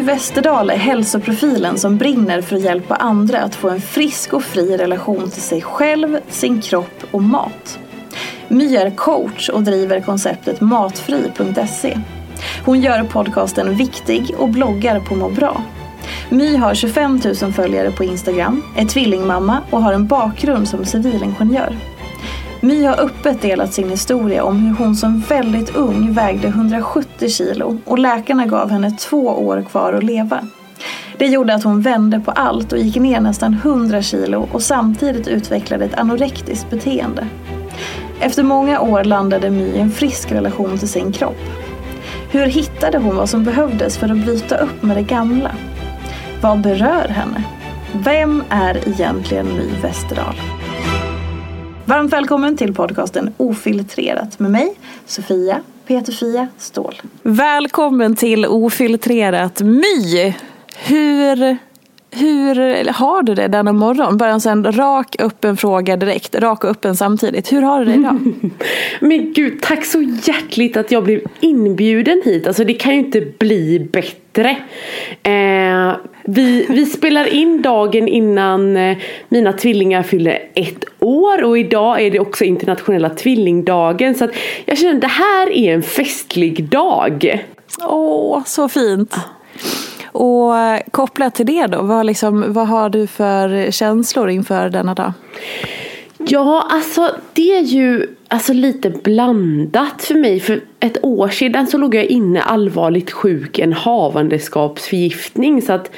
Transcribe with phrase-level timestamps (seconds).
[0.00, 4.42] My Westerdahl är hälsoprofilen som brinner för att hjälpa andra att få en frisk och
[4.42, 7.78] fri relation till sig själv, sin kropp och mat.
[8.48, 11.98] My är coach och driver konceptet matfri.se.
[12.64, 15.62] Hon gör podcasten Viktig och bloggar på Må bra.
[16.28, 21.76] My har 25 000 följare på Instagram, är tvillingmamma och har en bakgrund som civilingenjör.
[22.62, 27.78] My har öppet delat sin historia om hur hon som väldigt ung vägde 170 kilo
[27.84, 30.40] och läkarna gav henne två år kvar att leva.
[31.18, 35.28] Det gjorde att hon vände på allt och gick ner nästan 100 kilo och samtidigt
[35.28, 37.26] utvecklade ett anorektiskt beteende.
[38.20, 41.40] Efter många år landade My i en frisk relation till sin kropp.
[42.30, 45.50] Hur hittade hon vad som behövdes för att bryta upp med det gamla?
[46.40, 47.44] Vad berör henne?
[47.92, 50.34] Vem är egentligen My Westerdahl?
[51.90, 54.74] Varmt välkommen till podcasten Ofiltrerat med mig,
[55.06, 57.02] Sofia Peterfia Ståhl.
[57.22, 60.34] Välkommen till Ofiltrerat My!
[60.76, 61.56] Hur,
[62.12, 64.16] hur har du det denna morgon?
[64.16, 67.52] Bara en rak öppen fråga direkt, rak och öppen samtidigt.
[67.52, 68.32] Hur har du det idag?
[69.00, 72.46] Men gud, tack så hjärtligt att jag blev inbjuden hit.
[72.46, 74.56] Alltså det kan ju inte bli bättre.
[75.22, 78.98] Eh, vi, vi spelar in dagen innan eh,
[79.28, 84.14] mina tvillingar fyller ett år och idag är det också internationella tvillingdagen.
[84.14, 84.28] Så
[84.64, 87.44] jag känner att det här är en festlig dag.
[87.80, 89.16] Åh, så fint.
[90.12, 90.52] Och
[90.90, 95.12] kopplat till det då, vad, liksom, vad har du för känslor inför denna dag?
[96.28, 100.40] Ja, alltså det är ju alltså, lite blandat för mig.
[100.40, 105.62] För ett år sedan så låg jag inne allvarligt sjuk en havandeskapsförgiftning.
[105.62, 105.90] Så att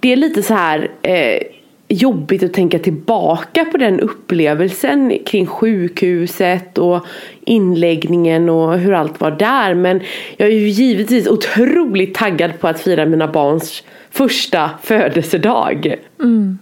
[0.00, 1.40] det är lite så här eh,
[1.88, 7.06] jobbigt att tänka tillbaka på den upplevelsen kring sjukhuset och
[7.40, 9.74] inläggningen och hur allt var där.
[9.74, 10.00] Men
[10.36, 15.94] jag är ju givetvis otroligt taggad på att fira mina barns första födelsedag.
[16.20, 16.58] Mm,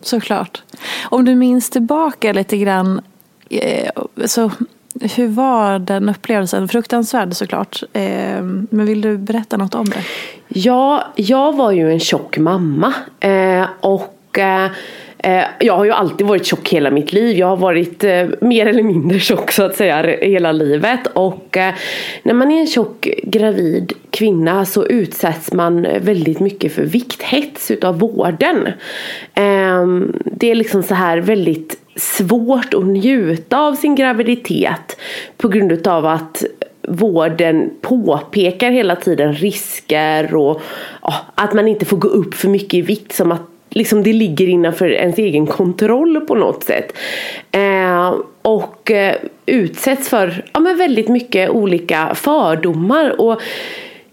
[0.00, 0.62] såklart.
[1.04, 3.00] Om du minns tillbaka lite grann
[3.50, 3.90] eh,
[4.24, 4.50] så
[5.00, 6.68] hur var den upplevelsen?
[6.68, 7.82] Fruktansvärd såklart.
[7.92, 10.02] Eh, men vill du berätta något om det?
[10.48, 12.94] Ja, jag var ju en tjock mamma.
[13.20, 13.66] Eh,
[14.34, 17.38] och eh, jag har ju alltid varit tjock hela mitt liv.
[17.38, 21.06] Jag har varit eh, mer eller mindre tjock så att säga hela livet.
[21.12, 21.74] Och eh,
[22.22, 27.98] när man är en tjock gravid kvinna så utsätts man väldigt mycket för vikthets utav
[27.98, 28.68] vården.
[29.34, 34.96] Ehm, det är liksom så här väldigt svårt att njuta av sin graviditet
[35.36, 36.44] på grund utav att
[36.88, 40.60] vården påpekar hela tiden risker och
[41.34, 44.48] att man inte får gå upp för mycket i vikt som att liksom det ligger
[44.48, 46.92] innanför ens egen kontroll på något sätt.
[47.52, 49.16] Eh, och eh,
[49.46, 53.20] utsätts för ja, men väldigt mycket olika fördomar.
[53.20, 53.40] Och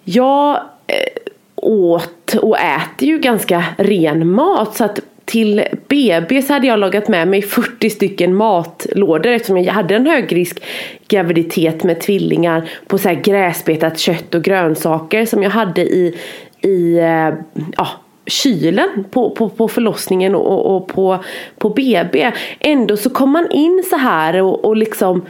[0.03, 0.55] jag
[0.87, 6.79] eh, åt och äter ju ganska ren mat så att till BB så hade jag
[6.79, 10.63] lagat med mig 40 stycken matlådor eftersom jag hade en högrisk
[11.07, 16.17] graviditet med tvillingar på så här gräsbetat kött och grönsaker som jag hade i,
[16.61, 17.33] i eh,
[17.77, 17.87] ja,
[18.25, 21.23] kylen på, på, på förlossningen och, och på,
[21.57, 22.31] på BB.
[22.59, 25.21] Ändå så kom man in så här och, och liksom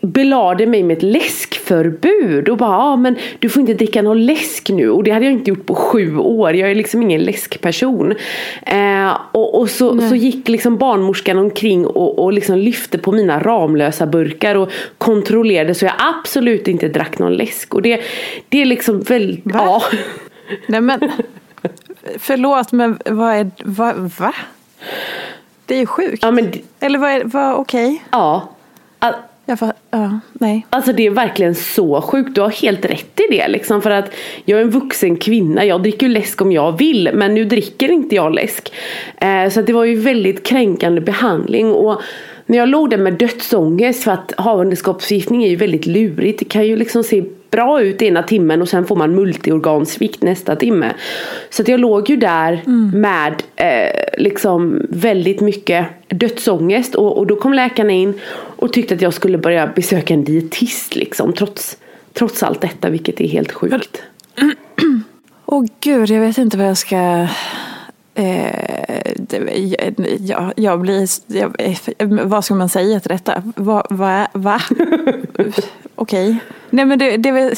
[0.00, 4.70] belade mig med ett läskförbud och bara ja men du får inte dricka någon läsk
[4.70, 6.54] nu och det hade jag inte gjort på sju år.
[6.54, 8.14] Jag är liksom ingen läskperson.
[8.66, 13.40] Eh, och, och så, så gick liksom barnmorskan omkring och, och liksom lyfte på mina
[13.40, 17.74] Ramlösa burkar och kontrollerade så jag absolut inte drack någon läsk.
[17.74, 18.00] Och det,
[18.48, 19.60] det är liksom väldigt, Va?
[19.64, 19.82] ja.
[20.66, 21.00] Nej men,
[22.18, 24.34] förlåt men vad är, vad, va?
[25.66, 26.18] Det är ju sjukt.
[26.22, 28.02] ja men, Eller vad är, vad, okej.
[28.10, 28.48] ja.
[28.98, 29.14] Al-
[29.46, 30.66] Jag får, ja, nej.
[30.70, 32.34] Alltså det är verkligen så sjukt.
[32.34, 33.48] Du har helt rätt i det.
[33.48, 34.10] Liksom, för att
[34.44, 35.64] jag är en vuxen kvinna.
[35.64, 37.10] Jag dricker ju läsk om jag vill.
[37.14, 38.72] Men nu dricker inte jag läsk.
[39.16, 41.72] Eh, så det var ju väldigt kränkande behandling.
[41.72, 42.02] Och
[42.50, 44.02] när jag låg där med dödsångest.
[44.02, 46.38] För att havandeskapsförgiftning är ju väldigt lurigt.
[46.38, 50.56] Det kan ju liksom se bra ut ena timmen och sen får man multiorgansvikt nästa
[50.56, 50.92] timme.
[51.50, 52.62] Så att jag låg ju där
[52.96, 59.02] med eh, liksom väldigt mycket dödsångest och, och då kom läkarna in och tyckte att
[59.02, 61.76] jag skulle börja besöka en dietist liksom trots,
[62.12, 64.02] trots allt detta vilket är helt sjukt.
[65.46, 67.26] Åh gud, jag vet inte vad jag ska...
[68.20, 69.38] Eh, det,
[70.56, 71.08] jag, blir...
[71.26, 71.52] Jag,
[72.24, 73.42] vad ska man säga till detta?
[73.56, 73.84] Va?
[73.90, 74.60] va, va?
[75.94, 76.36] Okej.
[76.70, 77.54] Nej men det, det väl-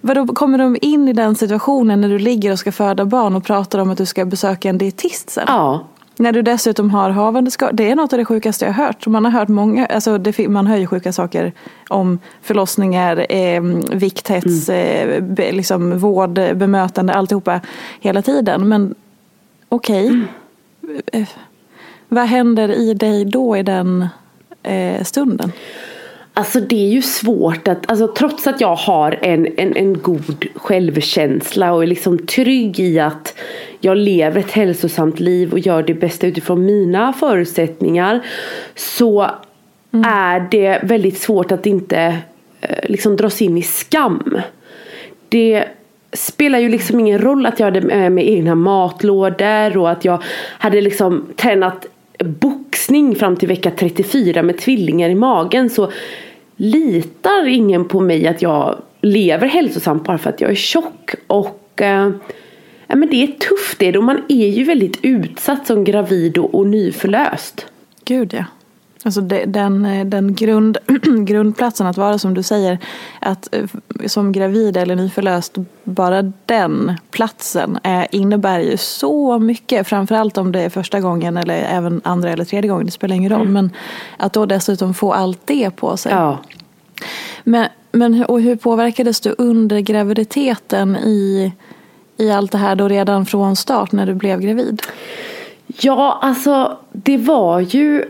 [0.00, 3.44] Vadå, kommer de in i den situationen när du ligger och ska föda barn och
[3.44, 5.44] pratar om att du ska besöka en dietist sen?
[5.46, 5.86] Ja,
[6.16, 7.70] När du dessutom har havandeskap.
[7.72, 9.06] Det är något av det sjukaste jag har hört.
[9.06, 11.52] Man har hört många, alltså det, man hör ju sjuka saker
[11.88, 17.60] om förlossningar, eh, vikthets, eh, be, liksom vård, bemötande, alltihopa
[18.00, 18.68] hela tiden.
[18.68, 18.94] Men
[19.70, 20.22] okej.
[21.12, 21.28] Eh,
[22.08, 24.08] vad händer i dig då i den
[24.62, 25.52] eh, stunden?
[26.34, 30.46] Alltså det är ju svårt att, alltså trots att jag har en, en, en god
[30.54, 33.34] självkänsla och är liksom trygg i att
[33.80, 38.26] jag lever ett hälsosamt liv och gör det bästa utifrån mina förutsättningar
[38.74, 39.30] så
[40.06, 42.18] är det väldigt svårt att inte
[42.60, 44.38] eh, liksom dras in i skam.
[45.28, 45.64] Det
[46.12, 50.04] spelar ju liksom ingen roll att jag hade eh, med mig egna matlådor och att
[50.04, 50.22] jag
[50.58, 51.86] hade liksom tränat
[52.24, 55.92] boxning fram till vecka 34 med tvillingar i magen så
[56.56, 61.80] litar ingen på mig att jag lever hälsosamt bara för att jag är tjock och
[61.80, 62.10] eh,
[62.86, 66.54] ja, men det är tufft det och man är ju väldigt utsatt som gravid och,
[66.54, 67.66] och nyförlöst.
[68.04, 68.44] Gud ja.
[69.02, 70.78] Alltså den, eh, den grund,
[71.26, 72.78] grundplatsen att vara som du säger,
[73.20, 73.64] att eh,
[74.06, 75.54] som gravid eller nyförlöst,
[75.84, 79.88] bara den platsen är, innebär ju så mycket.
[79.88, 83.32] Framförallt om det är första gången eller även andra eller tredje gången, det spelar ingen
[83.32, 83.48] roll.
[83.48, 83.70] Men
[84.16, 86.12] att då dessutom få allt det på sig.
[86.12, 86.38] Ja.
[87.44, 91.52] Men, men och hur påverkades du under graviditeten i,
[92.16, 94.82] i allt det här då redan från start när du blev gravid?
[95.66, 98.04] Ja, alltså det var ju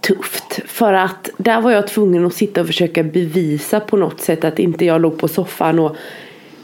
[0.00, 0.60] tufft.
[0.66, 4.58] För att där var jag tvungen att sitta och försöka bevisa på något sätt att
[4.58, 5.96] inte jag låg på soffan och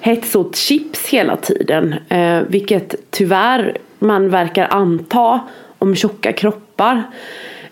[0.00, 1.94] hets åt chips hela tiden.
[2.08, 5.40] Eh, vilket tyvärr man verkar anta
[5.78, 7.02] om tjocka kroppar.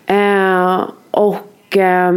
[0.05, 0.81] Eh,
[1.11, 2.13] och eh,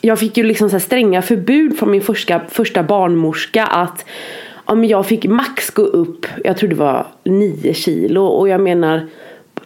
[0.00, 4.04] jag fick ju liksom så här stränga förbud från min första, första barnmorska att
[4.64, 9.06] om jag fick max gå upp, jag tror det var 9 kilo och jag menar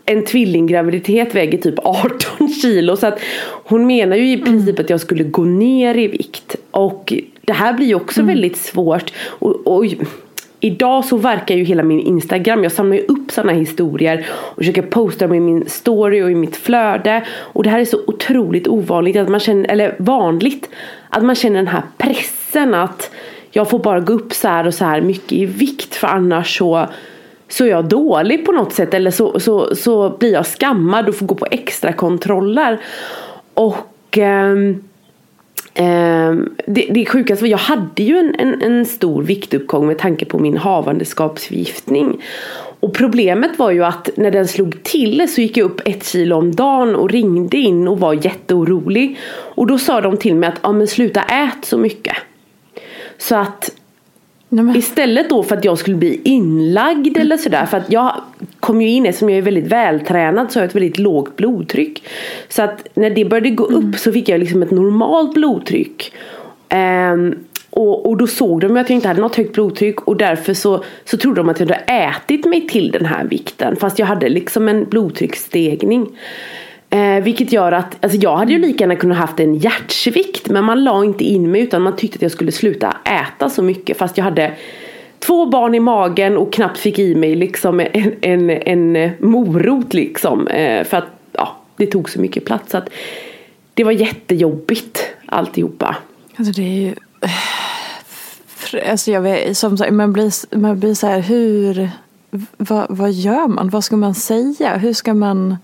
[0.07, 2.97] en tvillinggraviditet väger typ 18 kilo.
[2.97, 3.21] Så att
[3.65, 6.57] hon menar ju i princip att jag skulle gå ner i vikt.
[6.71, 9.13] Och det här blir ju också väldigt svårt.
[9.19, 9.85] Och, och
[10.61, 14.83] Idag så verkar ju hela min Instagram, jag samlar ju upp sådana historier och försöker
[14.83, 17.27] posta dem i min story och i mitt flöde.
[17.29, 20.69] Och det här är så otroligt ovanligt, att man känner, eller vanligt,
[21.09, 23.11] att man känner den här pressen att
[23.51, 25.95] jag får bara gå upp så här och så här mycket i vikt.
[25.95, 26.89] För annars så,
[27.49, 31.15] så är jag dålig på något sätt eller så, så, så blir jag skammad och
[31.15, 32.81] får gå på extra kontroller.
[33.55, 34.83] Och ehm,
[35.79, 40.25] Ehm, det, det sjukaste var jag hade ju en, en, en stor viktuppgång med tanke
[40.25, 42.23] på min havandeskapsförgiftning.
[42.81, 46.37] Och problemet var ju att när den slog till så gick jag upp ett kilo
[46.37, 49.19] om dagen och ringde in och var jätteorolig.
[49.29, 52.17] Och då sa de till mig att ja, men sluta ät så mycket.
[53.19, 53.71] Så att
[54.49, 57.67] Nej, Istället då för att jag skulle bli inlagd eller sådär.
[57.67, 58.13] För att jag
[58.61, 62.03] kom ju in eftersom jag är väldigt vältränad så har jag ett väldigt lågt blodtryck.
[62.49, 66.13] Så att när det började gå upp så fick jag liksom ett normalt blodtryck.
[66.69, 67.35] Ehm,
[67.71, 70.85] och, och då såg de att jag inte hade något högt blodtryck och därför så,
[71.05, 73.77] så trodde de att jag hade ätit mig till den här vikten.
[73.77, 76.19] Fast jag hade liksom en blodtrycksstegning.
[76.91, 80.65] Eh, vilket gör att, alltså jag hade ju lika gärna kunnat haft en hjärtsvikt men
[80.65, 83.99] man la inte in mig utan man tyckte att jag skulle sluta äta så mycket
[83.99, 84.53] fast jag hade
[85.19, 90.49] två barn i magen och knappt fick i mig liksom en, en, en morot liksom.
[90.49, 92.71] Eh, för att ja, det tog så mycket plats.
[92.71, 92.89] Så att
[93.75, 95.97] det var jättejobbigt alltihopa.
[96.37, 96.95] Alltså det är ju...
[97.21, 101.91] Eh, alltså jag vet, som sagt, man blir, man blir så här, hur...
[102.57, 103.69] Vad, vad gör man?
[103.69, 104.77] Vad ska man säga?
[104.77, 105.57] Hur ska man...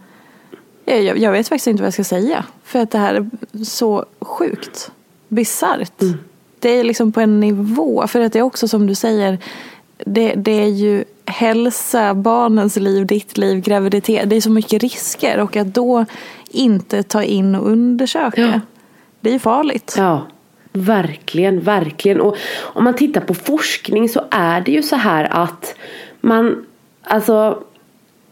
[0.85, 2.45] Jag, jag vet faktiskt inte vad jag ska säga.
[2.65, 4.91] För att det här är så sjukt.
[5.29, 6.03] Bisarrt.
[6.03, 6.19] Mm.
[6.59, 8.07] Det är liksom på en nivå.
[8.07, 9.39] För att det är också som du säger.
[9.99, 14.31] Det, det är ju hälsa, barnens liv, ditt liv, graviditet.
[14.31, 15.41] Det är så mycket risker.
[15.41, 16.05] Och att då
[16.49, 18.41] inte ta in och undersöka.
[18.41, 18.61] Ja.
[19.21, 19.95] Det är ju farligt.
[19.97, 20.27] Ja.
[20.73, 22.21] Verkligen, verkligen.
[22.21, 25.75] Och om man tittar på forskning så är det ju så här att
[26.21, 26.67] man,
[27.03, 27.62] alltså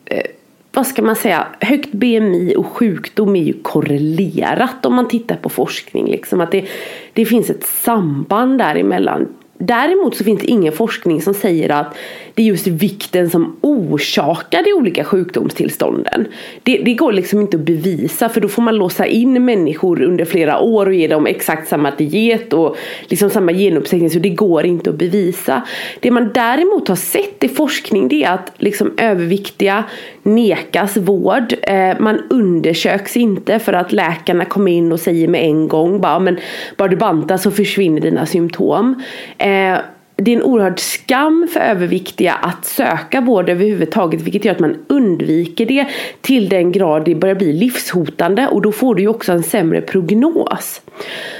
[0.05, 0.27] eh,
[0.73, 5.49] vad ska man säga, högt BMI och sjukdom är ju korrelerat om man tittar på
[5.49, 6.07] forskning.
[6.07, 6.65] Liksom att det,
[7.13, 9.29] det finns ett samband däremellan.
[9.63, 11.97] Däremot så finns det ingen forskning som säger att
[12.35, 16.27] det är just vikten som orsakar de olika sjukdomstillstånden.
[16.63, 20.25] Det, det, går liksom inte att bevisa för då får man låsa in människor under
[20.25, 22.77] flera år och ge dem exakt samma diet och
[23.07, 25.63] liksom samma genuppsättning så det går inte att bevisa.
[26.01, 29.85] Det man däremot har sett i forskning det är att liksom överviktiga
[30.23, 31.55] nekas vård.
[31.63, 36.19] Eh, man undersöks inte för att läkarna kommer in och säger med en gång bara,
[36.19, 36.39] men
[36.77, 39.03] bara du bantar så försvinner dina symptom.
[39.51, 39.81] Eh,
[40.23, 44.77] det är en oerhörd skam för överviktiga att söka vård överhuvudtaget vilket gör att man
[44.87, 45.87] undviker det
[46.21, 49.81] till den grad det börjar bli livshotande och då får du ju också en sämre
[49.81, 50.83] prognos.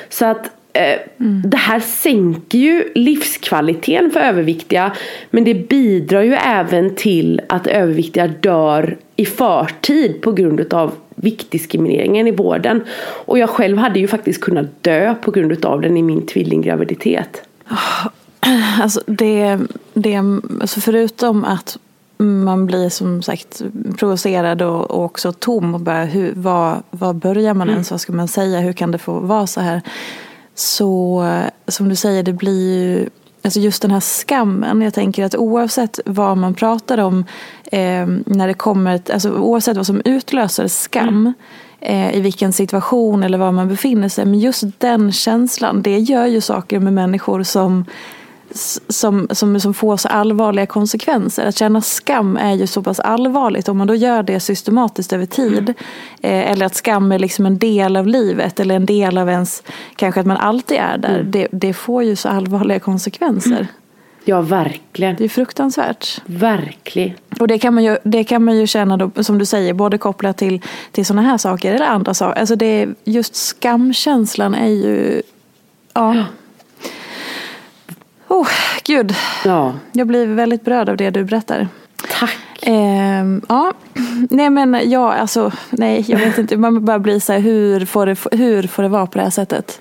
[0.09, 1.43] Så att Mm.
[1.45, 4.93] Det här sänker ju livskvaliteten för överviktiga
[5.31, 12.27] men det bidrar ju även till att överviktiga dör i förtid på grund av viktdiskrimineringen
[12.27, 12.85] i vården.
[13.27, 17.43] Och jag själv hade ju faktiskt kunnat dö på grund av den i min tvillinggraviditet.
[18.81, 19.59] Alltså det,
[19.95, 20.17] det,
[20.61, 21.79] alltså förutom att
[22.19, 23.63] man blir som sagt
[23.99, 27.75] provocerad och, och också tom och bara hur, vad, vad börjar man mm.
[27.75, 29.83] ens, vad ska man säga, hur kan det få vara så här?
[30.55, 31.25] Så
[31.69, 33.09] som du säger, det blir ju
[33.43, 34.83] Alltså just den här skammen.
[34.83, 37.25] Jag tänker att oavsett vad man pratar om
[37.65, 41.35] eh, när det kommer, alltså oavsett vad som utlöser skam mm.
[41.81, 44.25] Eh, i vilken situation eller var man befinner sig.
[44.25, 47.85] Men just den känslan, det gör ju saker med människor som
[48.89, 51.47] som, som, som får så allvarliga konsekvenser.
[51.47, 53.69] Att känna skam är ju så pass allvarligt.
[53.69, 55.59] Om man då gör det systematiskt över tid.
[55.59, 55.75] Mm.
[56.23, 58.61] Eh, eller att skam är liksom en del av livet.
[58.61, 59.63] Eller en del av ens,
[59.97, 61.19] kanske att man alltid är där.
[61.19, 61.31] Mm.
[61.31, 63.51] Det, det, får ju så allvarliga konsekvenser.
[63.51, 63.67] Mm.
[64.25, 65.17] Ja, verkligen.
[65.17, 66.21] Det är fruktansvärt.
[66.27, 67.15] Verkligen.
[67.41, 69.99] Och det kan man ju, det kan man ju känna, då, som du säger, både
[69.99, 70.61] kopplat till,
[70.93, 72.41] till sådana här saker eller andra saker.
[72.41, 75.23] Alltså det, just skamkänslan är ju...
[75.95, 76.15] Ja.
[76.15, 76.25] ja.
[78.29, 78.49] Oh,
[78.85, 79.15] gud.
[79.45, 79.75] Ja.
[79.93, 81.69] Jag blir väldigt berörd av det du berättar.
[82.11, 82.37] Tack.
[82.63, 83.73] Eh, ja,
[84.31, 86.57] nej men ja, alltså nej, jag vet inte.
[86.57, 89.31] Man bara blir så här, hur får, det, hur får det vara på det här
[89.31, 89.81] sättet?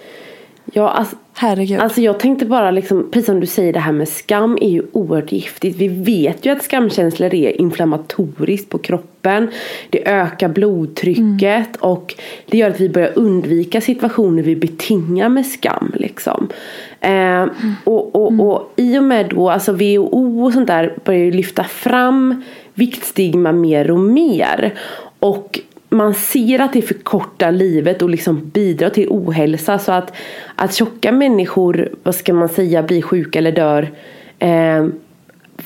[0.65, 1.79] Ja, alltså, Herregud.
[1.79, 4.84] Alltså jag tänkte bara, liksom, precis som du säger, det här med skam är ju
[4.91, 5.77] oerhört giftigt.
[5.77, 9.50] Vi vet ju att skamkänslor är inflammatoriskt på kroppen.
[9.89, 11.79] Det ökar blodtrycket mm.
[11.79, 12.15] och
[12.46, 15.91] det gör att vi börjar undvika situationer vi betingar med skam.
[15.96, 16.48] Liksom.
[17.01, 17.75] Eh, mm.
[17.84, 18.41] och, och, mm.
[18.41, 22.43] och i och med då, alltså WHO och sånt där börjar ju lyfta fram
[22.74, 24.74] viktstigma mer och mer.
[25.19, 29.79] Och man ser att det förkortar livet och liksom bidrar till ohälsa.
[29.79, 30.13] Så att,
[30.55, 33.91] att tjocka människor, vad ska man säga, blir sjuka eller dör
[34.39, 34.86] eh,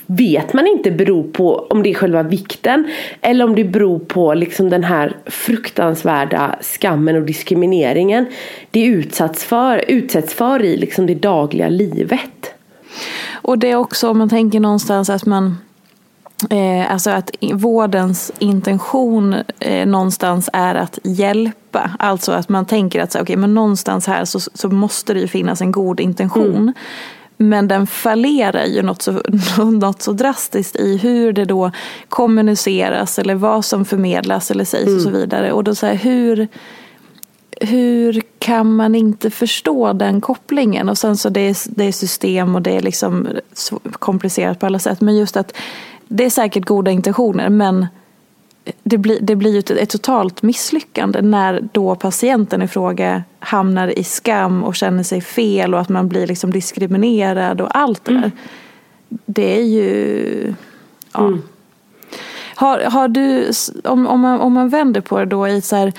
[0.06, 2.88] vet man inte beror på om det är själva vikten
[3.22, 8.26] eller om det beror på liksom den här fruktansvärda skammen och diskrimineringen
[8.72, 12.54] det utsätts för, utsätts för i liksom det dagliga livet.
[13.32, 15.58] Och det är också om man tänker någonstans att man
[16.50, 21.92] Eh, alltså att vårdens intention eh, någonstans är att hjälpa.
[22.00, 25.62] Alltså att man tänker att okay, men någonstans här så, så måste det ju finnas
[25.62, 26.56] en god intention.
[26.56, 26.74] Mm.
[27.38, 29.12] Men den fallerar ju något så,
[29.58, 31.72] något så drastiskt i hur det då
[32.10, 34.96] kommuniceras eller vad som förmedlas eller sägs mm.
[34.96, 35.22] och så mm.
[35.22, 35.52] vidare.
[35.52, 36.48] Och då så här, hur,
[37.62, 40.90] hur kan man inte förstå den kopplingen?
[40.90, 43.28] Och sen så det är, det är system och det är liksom
[43.92, 45.02] komplicerat på alla sätt.
[45.02, 45.54] Men just att
[46.08, 47.88] det är säkert goda intentioner men
[48.84, 54.00] det blir, det blir ju ett, ett totalt misslyckande när då patienten i fråga hamnar
[54.00, 58.14] i skam och känner sig fel och att man blir liksom diskriminerad och allt det
[58.14, 58.32] där.
[59.26, 60.54] Det är ju...
[61.14, 61.28] Ja.
[61.28, 61.42] Mm.
[62.56, 63.52] Har, har du,
[63.84, 65.94] om, om, man, om man vänder på det då i så här,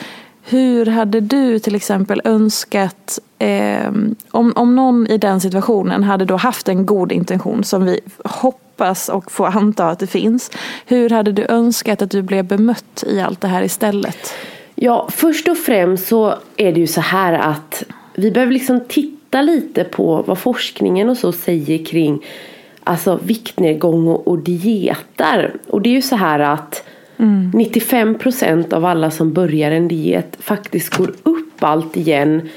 [0.47, 3.93] hur hade du till exempel önskat eh,
[4.31, 9.09] om, om någon i den situationen hade då haft en god intention som vi hoppas
[9.09, 10.51] och får anta att det finns.
[10.87, 14.35] Hur hade du önskat att du blev bemött i allt det här istället?
[14.75, 17.85] Ja, först och främst så är det ju så här att
[18.15, 22.25] vi behöver liksom titta lite på vad forskningen och så säger kring
[22.85, 25.55] alltså viktnedgång och, och dieter.
[25.67, 26.85] Och det är ju så här att
[27.17, 27.51] mm.
[27.55, 32.49] 95 procent av alla som börjar en diet faktiskt går upp allt igen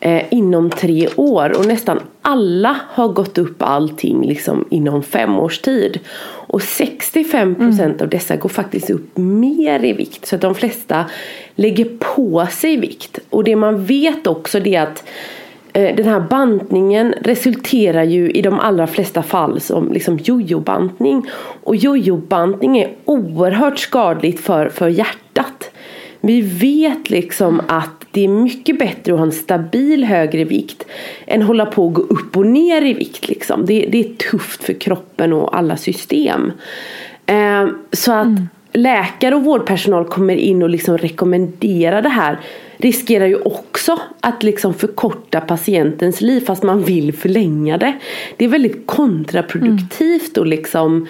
[0.00, 5.58] eh, inom tre år och nästan alla har gått upp allting liksom inom fem års
[5.58, 6.00] tid.
[6.48, 8.00] Och 65 procent mm.
[8.00, 11.04] av dessa går faktiskt upp mer i vikt så att de flesta
[11.54, 13.18] lägger på sig vikt.
[13.30, 15.04] Och det man vet också det är att
[15.80, 21.26] den här bantningen resulterar ju i de allra flesta fall som liksom jojo-bantning.
[21.62, 25.70] Och jojo-bantning är oerhört skadligt för, för hjärtat.
[26.20, 30.86] Vi vet liksom att det är mycket bättre att ha en stabil högre vikt
[31.26, 33.28] än hålla på att gå upp och ner i vikt.
[33.28, 33.66] Liksom.
[33.66, 36.52] Det, det är tufft för kroppen och alla system.
[37.26, 38.48] Eh, så att mm.
[38.72, 42.40] läkare och vårdpersonal kommer in och liksom rekommenderar det här
[42.76, 47.94] riskerar ju också att liksom förkorta patientens liv fast man vill förlänga det.
[48.36, 50.48] Det är väldigt kontraproduktivt mm.
[50.48, 51.06] liksom,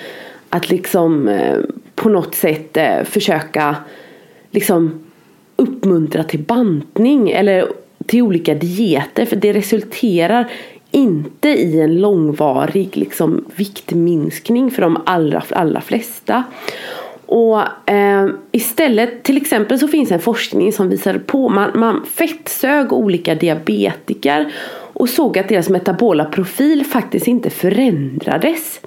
[0.50, 1.58] att liksom eh,
[1.94, 3.76] på något sätt eh, försöka
[4.50, 5.06] liksom
[5.56, 7.66] uppmuntra till bantning eller
[8.06, 10.50] till olika dieter för det resulterar
[10.90, 16.44] inte i en långvarig liksom, viktminskning för de allra, allra flesta.
[17.26, 22.92] Och eh, istället, till exempel så finns en forskning som visar på man, man fettsög
[22.92, 24.52] olika diabetiker
[24.92, 28.80] och såg att deras metabola profil faktiskt inte förändrades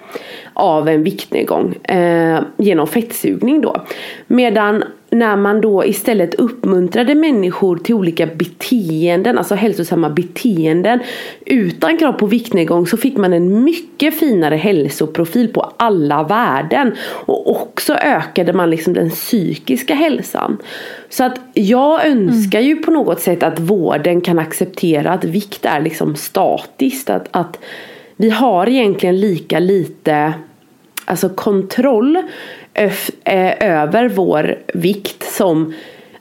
[0.54, 3.86] av en viktnedgång eh, genom fettsugning då.
[4.28, 11.00] Medan när man då istället uppmuntrade människor till olika beteenden, alltså hälsosamma beteenden
[11.46, 17.52] utan krav på viktnedgång så fick man en mycket finare hälsoprofil på alla värden och
[17.52, 20.58] också ökade man liksom den psykiska hälsan.
[21.10, 25.82] Så att jag önskar ju på något sätt att vården kan acceptera att vikt är
[25.82, 27.60] liksom statiskt, att, att
[28.16, 30.34] vi har egentligen lika lite
[31.06, 32.24] alltså kontroll
[32.74, 32.94] Eh,
[33.60, 35.74] över vår vikt som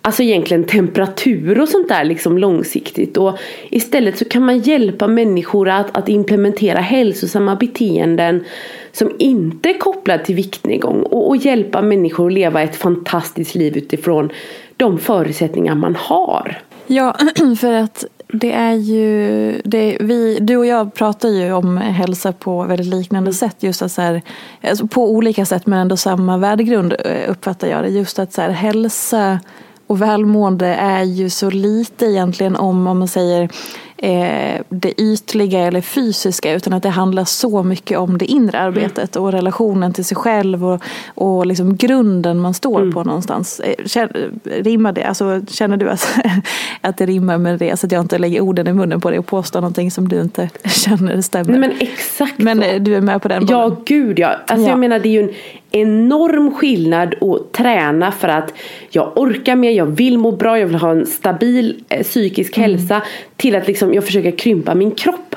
[0.03, 3.17] Alltså egentligen temperatur och sånt där liksom långsiktigt.
[3.17, 3.39] Och
[3.71, 8.45] istället så kan man hjälpa människor att, att implementera hälsosamma beteenden
[8.93, 11.03] som inte är kopplade till viktnedgång.
[11.03, 14.31] Och, och hjälpa människor att leva ett fantastiskt liv utifrån
[14.77, 16.59] de förutsättningar man har.
[16.87, 17.17] Ja,
[17.61, 22.63] för att det är ju, det, vi, du och jag pratar ju om hälsa på
[22.63, 23.57] väldigt liknande sätt.
[23.61, 24.23] Just att så här,
[24.63, 27.89] alltså på olika sätt men ändå samma värdegrund eh, uppfattar jag det.
[27.89, 29.41] Just att så här, hälsa
[29.87, 33.51] och välmående är ju så lite egentligen om, om man säger
[33.99, 38.69] eh, det ytliga eller fysiska utan att det handlar så mycket om det inre mm.
[38.69, 39.25] arbetet mm.
[39.25, 40.83] och relationen till sig själv och,
[41.15, 42.93] och liksom grunden man står mm.
[42.93, 43.61] på någonstans.
[43.61, 45.05] Eh, känner, rimmar det?
[45.05, 46.09] Alltså, känner du att,
[46.81, 49.19] att det rimmar med det så att jag inte lägger orden i munnen på dig
[49.19, 51.51] och påstår någonting som du inte känner stämmer?
[51.51, 52.65] Nej, men exakt Men så.
[52.65, 53.61] Eh, du är med på den bollen?
[53.61, 54.29] Ja, gud ja.
[54.29, 54.69] Alltså, ja.
[54.69, 55.35] Jag menar det är ju en
[55.71, 58.55] enorm skillnad att träna för att
[58.91, 62.71] jag orkar mer, jag vill må bra, jag vill ha en stabil eh, psykisk mm.
[62.71, 63.03] hälsa
[63.37, 65.37] till att liksom jag försöker krympa min kropp.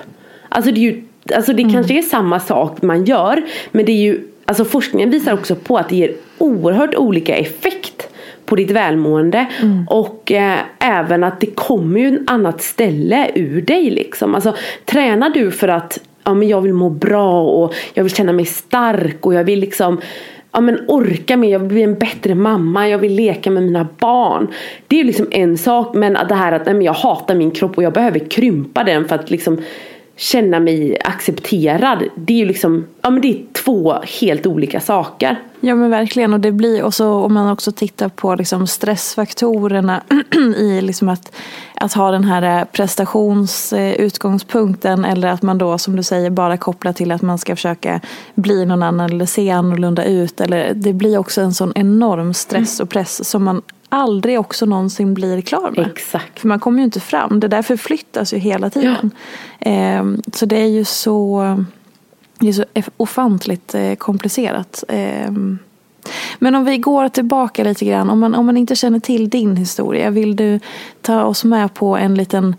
[0.49, 1.03] Alltså det, är ju,
[1.35, 1.73] alltså det mm.
[1.73, 3.41] kanske är samma sak man gör
[3.71, 8.07] men det är ju, alltså forskningen visar också på att det ger oerhört olika effekt
[8.45, 9.87] på ditt välmående mm.
[9.89, 14.35] och eh, även att det kommer ju ett annat ställe ur dig liksom.
[14.35, 18.33] Alltså tränar du för att ja, men jag vill må bra och jag vill känna
[18.33, 20.01] mig stark och jag vill liksom
[20.51, 23.87] ja, men orka mer, jag vill bli en bättre mamma, jag vill leka med mina
[23.99, 24.47] barn.
[24.87, 27.77] Det är liksom en sak men det här att nej, men jag hatar min kropp
[27.77, 29.61] och jag behöver krympa den för att liksom
[30.15, 32.03] känna mig accepterad.
[32.15, 35.39] Det är ju liksom, ja men det är två helt olika saker.
[35.59, 40.03] Ja men verkligen och det blir också om man också tittar på liksom stressfaktorerna
[40.57, 41.35] i liksom att,
[41.75, 47.11] att ha den här prestationsutgångspunkten eller att man då som du säger bara kopplar till
[47.11, 48.01] att man ska försöka
[48.35, 50.41] bli någon annan eller se annorlunda ut.
[50.41, 55.13] Eller, det blir också en sån enorm stress och press som man aldrig också någonsin
[55.13, 55.87] blir klar med.
[55.87, 56.39] Exakt.
[56.39, 57.39] För man kommer ju inte fram.
[57.39, 59.11] Det där förflyttas ju hela tiden.
[59.59, 59.71] Ja.
[59.71, 61.43] Ehm, så det är ju så,
[62.39, 62.65] det är så
[62.97, 64.83] ofantligt eh, komplicerat.
[64.87, 65.59] Ehm,
[66.39, 69.55] Men om vi går tillbaka lite grann, om man, om man inte känner till din
[69.57, 70.59] historia, vill du
[71.01, 72.55] ta oss med på en liten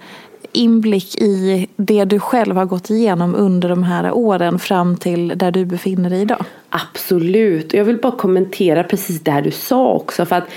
[0.53, 5.51] inblick i det du själv har gått igenom under de här åren fram till där
[5.51, 6.45] du befinner dig idag?
[6.69, 10.27] Absolut, jag vill bara kommentera precis det här du sa också.
[10.27, 10.49] För att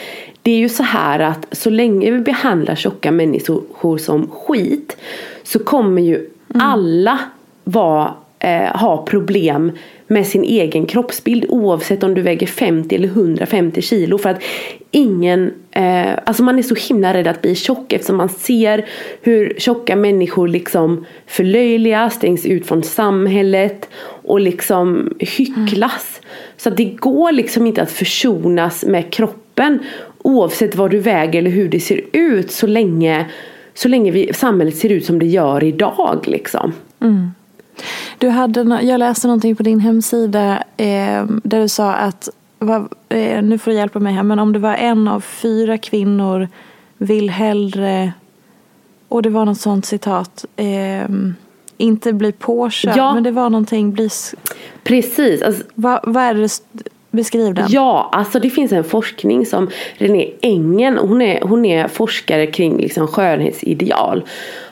[0.46, 4.98] det är ju så här att så länge vi behandlar tjocka människor som skit
[5.44, 6.30] så kommer ju mm.
[6.54, 7.20] alla
[7.64, 9.72] vara, eh, ha problem
[10.08, 14.18] med sin egen kroppsbild oavsett om du väger 50 eller 150 kilo.
[14.18, 14.44] För att
[14.92, 18.86] ingen, eh, alltså man är så himla rädd att bli tjock eftersom man ser
[19.22, 23.90] hur tjocka människor liksom förlöjligas, stängs ut från samhället
[24.24, 26.20] och liksom hycklas.
[26.22, 26.32] Mm.
[26.58, 29.80] Så det går liksom inte att försonas med kroppen
[30.26, 33.26] oavsett vad du väger eller hur det ser ut så länge,
[33.74, 36.28] så länge vi, samhället ser ut som det gör idag.
[36.28, 36.74] Liksom.
[37.00, 37.32] Mm.
[38.18, 43.44] Du hade, jag läste någonting på din hemsida eh, där du sa att, vad, eh,
[43.44, 46.48] nu får du hjälpa mig här, men om det var en av fyra kvinnor
[46.98, 48.14] vill hellre,
[49.08, 51.10] och det var något sånt citat, eh,
[51.78, 53.14] inte bli påkörd, ja.
[53.14, 54.10] men det var någonting, bli...
[54.84, 55.42] Precis.
[55.42, 56.50] Alltså, vad, vad är det
[57.16, 57.66] Beskriv den.
[57.70, 62.78] Ja, alltså det finns en forskning som René Engen, hon är, hon är forskare kring
[62.78, 64.24] liksom skönhetsideal,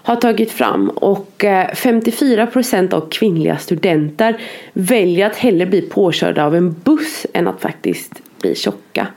[0.04, 0.90] har tagit fram.
[0.90, 4.38] Och 54% eh, av kvinnliga studenter
[4.74, 9.08] väljer att hellre bli påkörda av en buss än att faktiskt bli tjocka.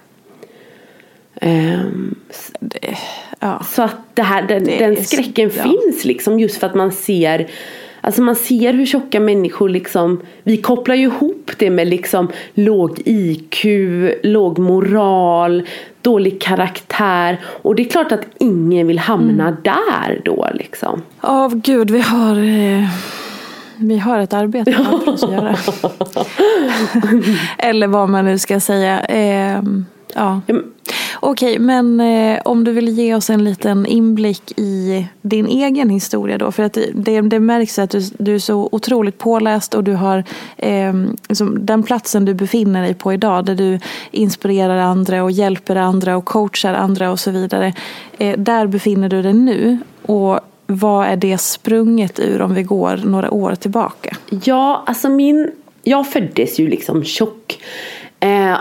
[1.40, 2.14] Um,
[2.60, 2.96] det,
[3.40, 3.62] ja.
[3.70, 5.62] Så att det här, den, det den skräcken ja.
[5.62, 7.50] finns liksom just för att man ser
[8.06, 13.02] Alltså man ser hur tjocka människor liksom, vi kopplar ju ihop det med liksom låg
[13.04, 13.64] IQ,
[14.22, 15.62] låg moral,
[16.02, 17.40] dålig karaktär.
[17.62, 19.56] Och det är klart att ingen vill hamna mm.
[19.62, 21.02] där då liksom.
[21.20, 22.88] Ja, oh, gud vi har eh...
[23.76, 25.56] Vi har ett arbete framför oss att göra.
[27.58, 29.00] Eller vad man nu ska säga.
[29.00, 29.62] Eh,
[30.16, 30.40] ja.
[31.20, 36.38] Okej, men eh, om du vill ge oss en liten inblick i din egen historia
[36.38, 36.52] då.
[36.52, 40.24] För att det, det märks att du, du, är så otroligt påläst och du har
[40.56, 40.94] eh,
[41.28, 43.44] liksom, den platsen du befinner dig på idag.
[43.44, 43.78] Där du
[44.10, 47.72] inspirerar andra och hjälper andra och coachar andra och så vidare.
[48.18, 49.78] Eh, där befinner du dig nu.
[50.02, 54.16] Och vad är det sprunget ur om vi går några år tillbaka?
[54.44, 55.50] Ja, alltså min...
[55.82, 57.58] Jag föddes ju liksom tjock.
[58.20, 58.56] Eh,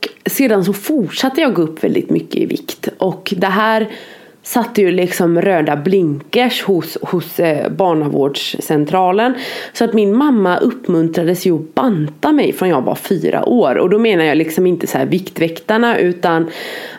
[0.00, 2.88] och sedan så fortsatte jag gå upp väldigt mycket i vikt.
[2.98, 3.88] Och det här
[4.42, 9.34] satte ju liksom röda blinkers hos, hos eh, barnavårdscentralen.
[9.72, 13.78] Så att min mamma uppmuntrades ju att banta mig från jag var fyra år.
[13.78, 16.50] Och då menar jag liksom inte så här Viktväktarna utan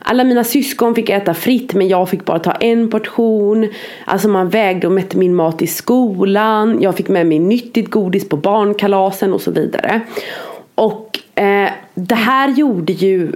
[0.02, 3.68] alla mina syskon fick äta fritt men jag fick bara ta en portion.
[4.06, 6.82] Alltså man vägde och mätte min mat i skolan.
[6.82, 10.02] Jag fick med mig nyttigt godis på barnkalasen och så vidare.
[10.76, 13.32] Och eh, det här gjorde ju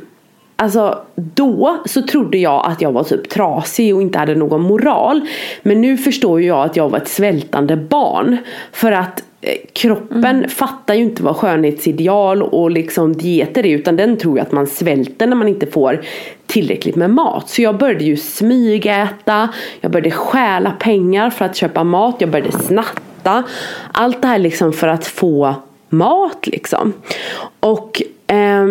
[0.58, 5.22] Alltså då så trodde jag att jag var typ trasig och inte hade någon moral.
[5.64, 8.38] Men nu förstår jag att jag var ett svältande barn.
[8.72, 10.50] För att eh, kroppen mm.
[10.50, 13.76] fattar ju inte vad skönhetsideal och liksom dieter är.
[13.76, 16.02] Utan den tror ju att man svälter när man inte får
[16.46, 17.50] tillräckligt med mat.
[17.50, 19.50] Så jag började ju smygäta.
[19.82, 22.16] Jag började stjäla pengar för att köpa mat.
[22.20, 23.44] Jag började snatta.
[23.92, 25.56] Allt det här liksom för att få
[25.90, 26.94] mat liksom.
[27.60, 28.66] Och eh,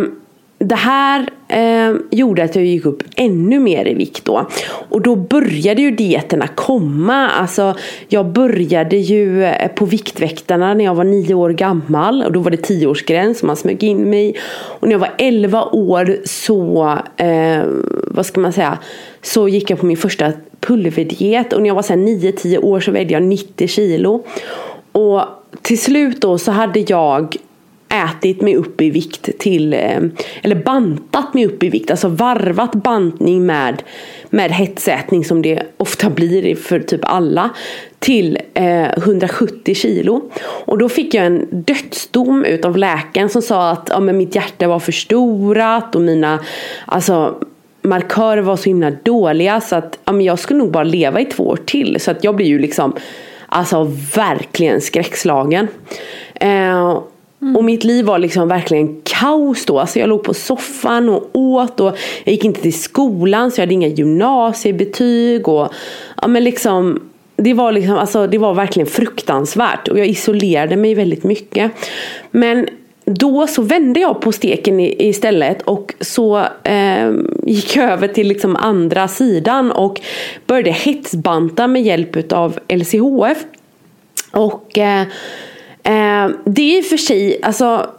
[0.58, 4.46] det här eh, gjorde att jag gick upp ännu mer i vikt då.
[4.88, 7.28] Och då började ju dieterna komma.
[7.28, 7.74] Alltså,
[8.08, 12.22] jag började ju eh, på Viktväktarna när jag var nio år gammal.
[12.22, 14.34] Och då var det tioårsgräns som man smög in mig.
[14.80, 17.62] Och när jag var elva år så, eh,
[18.06, 18.78] vad ska man säga,
[19.22, 21.52] så gick jag på min första pulverdiet.
[21.52, 24.24] Och när jag var 9-10 år så vägde jag 90 kilo.
[24.92, 25.22] Och
[25.62, 27.36] till slut då så hade jag
[27.88, 30.00] ätit mig upp i vikt till, eh,
[30.42, 33.82] eller bantat mig upp i vikt, alltså varvat bantning med,
[34.30, 37.50] med hetsätning som det ofta blir för typ alla
[37.98, 40.30] till eh, 170 kilo.
[40.66, 44.68] Och då fick jag en dödsdom utav läkaren som sa att ja, men mitt hjärta
[44.68, 46.40] var förstorat och mina
[46.86, 47.34] alltså,
[47.82, 51.24] markörer var så himla dåliga så att ja, men jag skulle nog bara leva i
[51.24, 52.00] två år till.
[52.00, 52.96] Så att jag blir ju liksom
[53.54, 55.68] Alltså verkligen skräckslagen.
[56.34, 56.98] Eh,
[57.44, 57.56] Mm.
[57.56, 59.80] Och mitt liv var liksom verkligen kaos då.
[59.80, 63.62] Alltså jag låg på soffan och åt och jag gick inte till skolan så jag
[63.62, 65.48] hade inga gymnasiebetyg.
[65.48, 65.68] Och,
[66.22, 67.00] ja, men liksom,
[67.36, 71.72] det, var liksom, alltså, det var verkligen fruktansvärt och jag isolerade mig väldigt mycket.
[72.30, 72.68] Men
[73.04, 77.12] då så vände jag på steken istället och så eh,
[77.42, 80.00] gick jag över till liksom andra sidan och
[80.46, 83.44] började hetsbanta med hjälp av LCHF.
[84.32, 85.00] Och eh,
[85.82, 87.90] eh, det är för sig, alltså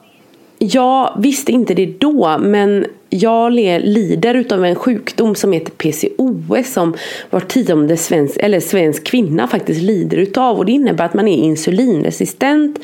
[0.57, 6.95] jag visste inte det då men jag lider utav en sjukdom som heter PCOS som
[7.29, 10.57] var tionde svensk, eller svensk kvinna faktiskt lider utav.
[10.57, 12.79] Och det innebär att man är insulinresistent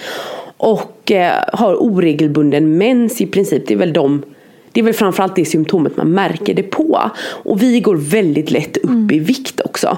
[0.62, 3.68] och eh, har oregelbunden mens i princip.
[3.68, 4.24] Det är väl de
[4.72, 7.12] det är väl framförallt det symptomet man märker det på.
[7.44, 9.12] Och vi går väldigt lätt upp mm.
[9.12, 9.98] i vikt också.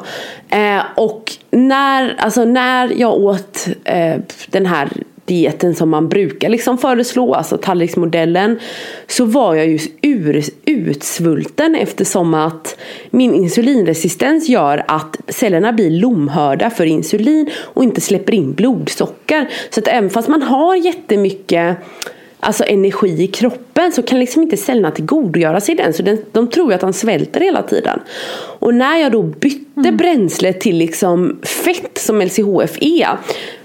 [0.49, 4.15] Eh, och när, alltså när jag åt eh,
[4.49, 4.89] den här
[5.25, 8.59] dieten som man brukar liksom föreslå, alltså tallriksmodellen,
[9.07, 12.77] så var jag ju ur, utsvulten eftersom att
[13.09, 19.49] min insulinresistens gör att cellerna blir lomhörda för insulin och inte släpper in blodsocker.
[19.69, 21.77] Så att även fast man har jättemycket
[22.43, 25.93] alltså energi i kroppen så kan liksom inte cellerna tillgodogöra sig den.
[25.93, 27.99] Så den, de tror ju att han svälter hela tiden.
[28.59, 29.97] Och när jag då bytte mm.
[29.97, 33.17] bränsle till liksom fett som LCHF är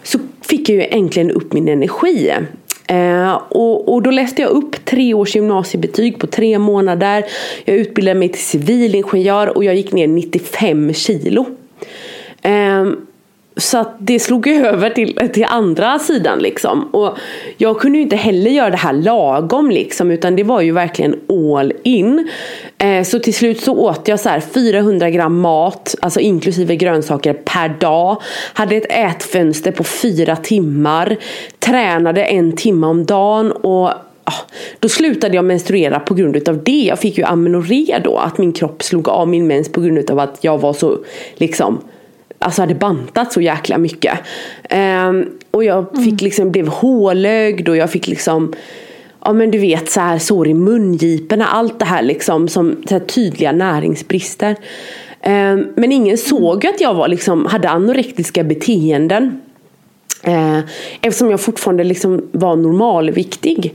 [0.03, 2.33] så fick jag ju äntligen upp min energi.
[2.87, 7.25] Eh, och, och, då läste jag upp tre års gymnasiebetyg på tre månader.
[7.65, 11.47] Jag utbildade mig till civilingenjör och jag gick ner 95 kilo.
[12.43, 12.87] Eh,
[13.59, 16.83] så att det slog över till, till andra sidan liksom.
[16.83, 17.19] Och
[17.57, 20.11] jag kunde ju inte heller göra det här lagom liksom.
[20.11, 22.29] Utan det var ju verkligen all in.
[22.79, 25.95] Eh, så till slut så åt jag så här 400 gram mat.
[26.03, 28.23] Alltså inklusive grönsaker per dag.
[28.53, 31.17] Hade ett ätfönster på fyra timmar.
[31.59, 33.53] Tränade en timme om dagen.
[33.53, 33.89] Och
[34.25, 34.47] ah,
[34.79, 36.85] då slutade jag menstruera på grund av det.
[36.89, 38.17] Jag fick ju amenorré då.
[38.17, 40.99] Att min kropp slog av min mens på grund av att jag var så
[41.37, 41.81] liksom
[42.39, 44.19] alltså hade bantat så jäkla mycket.
[45.09, 46.17] Um, och jag fick mm.
[46.17, 48.55] liksom, blev hålögd och jag fick liksom
[49.25, 53.01] Ja men du vet så här sår i mungiporna, allt det här liksom som här,
[53.01, 54.57] tydliga näringsbrister.
[55.27, 59.41] Um, men ingen såg att jag var, liksom, hade anorektiska beteenden.
[60.29, 60.61] Uh,
[61.03, 63.75] eftersom jag fortfarande liksom var normalviktig.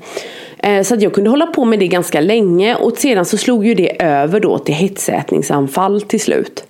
[0.68, 3.66] Uh, så att jag kunde hålla på med det ganska länge och sedan så slog
[3.66, 6.66] ju det över då till hetsätningsanfall till slut.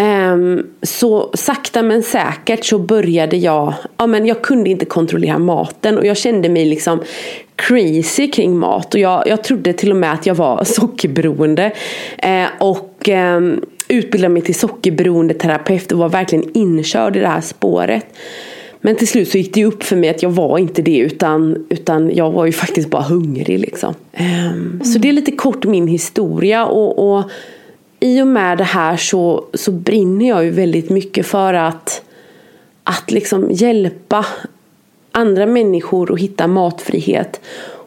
[0.00, 5.98] Ehm, så sakta men säkert så började jag, ja men jag kunde inte kontrollera maten
[5.98, 7.02] och jag kände mig liksom
[7.56, 11.72] crazy kring mat och jag, jag trodde till och med att jag var sockerberoende.
[12.18, 17.40] Ehm, och ehm, utbildade mig till sockerberoende terapeut och var verkligen inkörd i det här
[17.40, 18.06] spåret.
[18.80, 21.66] Men till slut så gick det upp för mig att jag var inte det utan,
[21.68, 23.94] utan jag var ju faktiskt bara hungrig liksom.
[24.12, 24.80] Mm.
[24.84, 27.30] Så det är lite kort min historia och, och
[28.00, 32.02] i och med det här så, så brinner jag ju väldigt mycket för att,
[32.84, 34.26] att liksom hjälpa
[35.12, 37.40] andra människor att hitta matfrihet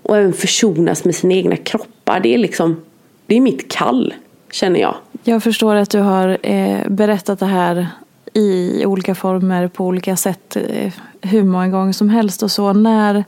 [0.03, 2.19] och även försonas med sina egna kroppar.
[2.19, 2.81] Det är liksom
[3.25, 4.13] det är mitt kall,
[4.51, 4.95] känner jag.
[5.23, 7.87] Jag förstår att du har eh, berättat det här
[8.33, 12.73] i olika former på olika sätt eh, hur många gånger som helst och så.
[12.73, 13.23] När,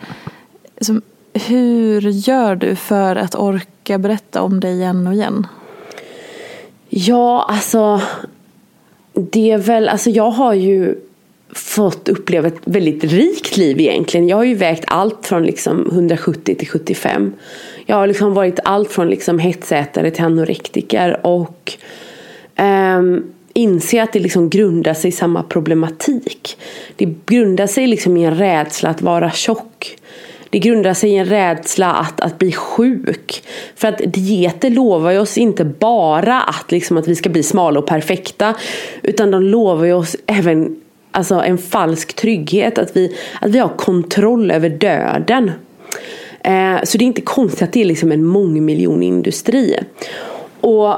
[0.75, 1.01] liksom,
[1.33, 5.47] hur gör du för att orka berätta om det igen och igen?
[6.95, 8.01] Ja, alltså
[9.13, 10.95] det är väl, alltså jag har ju
[11.53, 14.27] fått uppleva ett väldigt rikt liv egentligen.
[14.27, 17.33] Jag har ju vägt allt från liksom 170 till 75.
[17.85, 21.73] Jag har liksom varit allt från liksom hetsätare till anorektiker och
[22.55, 26.57] ehm, um, inse att det liksom grundar sig i samma problematik.
[26.95, 29.97] Det grundar sig liksom i en rädsla att vara tjock.
[30.53, 33.43] Det grundar sig i en rädsla att, att bli sjuk.
[33.75, 37.79] För att dieter lovar ju oss inte bara att, liksom, att vi ska bli smala
[37.79, 38.55] och perfekta.
[39.01, 42.77] Utan de lovar ju oss även alltså, en falsk trygghet.
[42.77, 45.51] Att vi, att vi har kontroll över döden.
[46.43, 49.79] Eh, så det är inte konstigt att det är liksom en mångmiljonindustri.
[50.61, 50.95] Och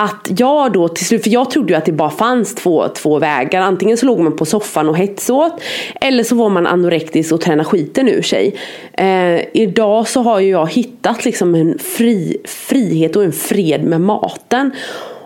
[0.00, 3.18] att jag då till slut, för jag trodde ju att det bara fanns två, två
[3.18, 3.60] vägar.
[3.60, 5.60] Antingen så låg man på soffan och hetsåt.
[6.00, 8.54] Eller så var man anorektisk och tränade skiten ur sig.
[8.92, 14.00] Eh, idag så har ju jag hittat liksom en fri, frihet och en fred med
[14.00, 14.70] maten.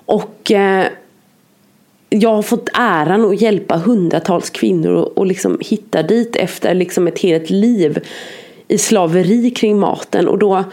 [0.06, 0.86] Och eh,
[2.08, 7.06] jag har fått äran att hjälpa hundratals kvinnor och, och liksom hitta dit efter liksom
[7.06, 7.98] ett helt liv
[8.68, 10.28] i slaveri kring maten.
[10.28, 10.64] Och då,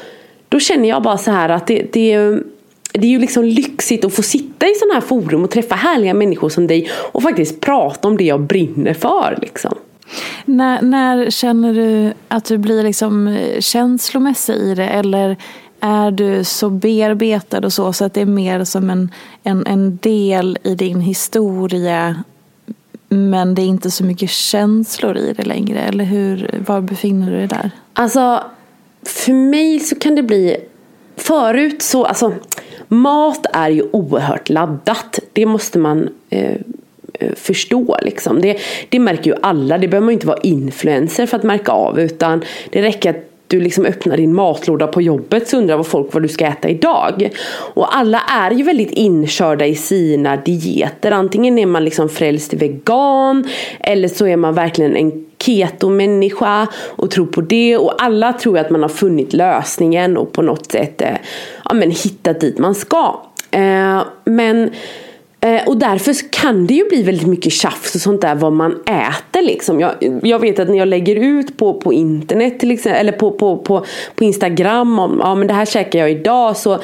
[0.50, 2.40] då känner jag bara så här att det, det
[2.92, 6.14] det är ju liksom lyxigt att få sitta i sådana här forum och träffa härliga
[6.14, 9.38] människor som dig och faktiskt prata om det jag brinner för.
[9.42, 9.76] Liksom.
[10.46, 15.38] När, när känner du att du blir liksom eh, känslomässig i det eller
[15.80, 19.12] är du så bearbetad och så så att det är mer som en,
[19.44, 22.24] en, en del i din historia
[23.10, 25.80] men det är inte så mycket känslor i det längre?
[25.80, 27.72] Eller hur, var befinner du dig där?
[27.94, 28.44] Alltså,
[29.04, 30.58] för mig så kan det bli
[31.20, 32.34] Förut så, alltså
[32.88, 35.20] mat är ju oerhört laddat.
[35.34, 36.52] Det måste man eh,
[37.14, 38.42] eh förstå liksom.
[38.42, 38.58] Det,
[38.90, 39.78] det märker ju alla.
[39.78, 43.60] Det behöver man inte vara influencer för att märka av utan det räcker att du
[43.60, 47.30] liksom öppnar din matlåda på jobbet så undrar vad folk vad du ska äta idag.
[47.74, 51.12] Och alla är ju väldigt inkörda i sina dieter.
[51.12, 53.48] Antingen är man liksom frälst vegan
[53.80, 57.78] eller så är man verkligen en ketomänniska och tror på det.
[57.78, 61.16] Och alla tror att man har funnit lösningen och på något sätt eh,
[61.66, 63.22] ja, men hittat dit man ska.
[63.52, 64.72] Eh, men
[65.42, 68.72] Eh, och därför kan det ju bli väldigt mycket tjafs och sånt där vad man
[68.86, 69.80] äter liksom.
[69.80, 73.32] Jag, jag vet att när jag lägger ut på, på internet till exempel, eller på,
[73.32, 73.86] på, på,
[74.16, 76.80] på Instagram om ja, men det här käkar jag idag så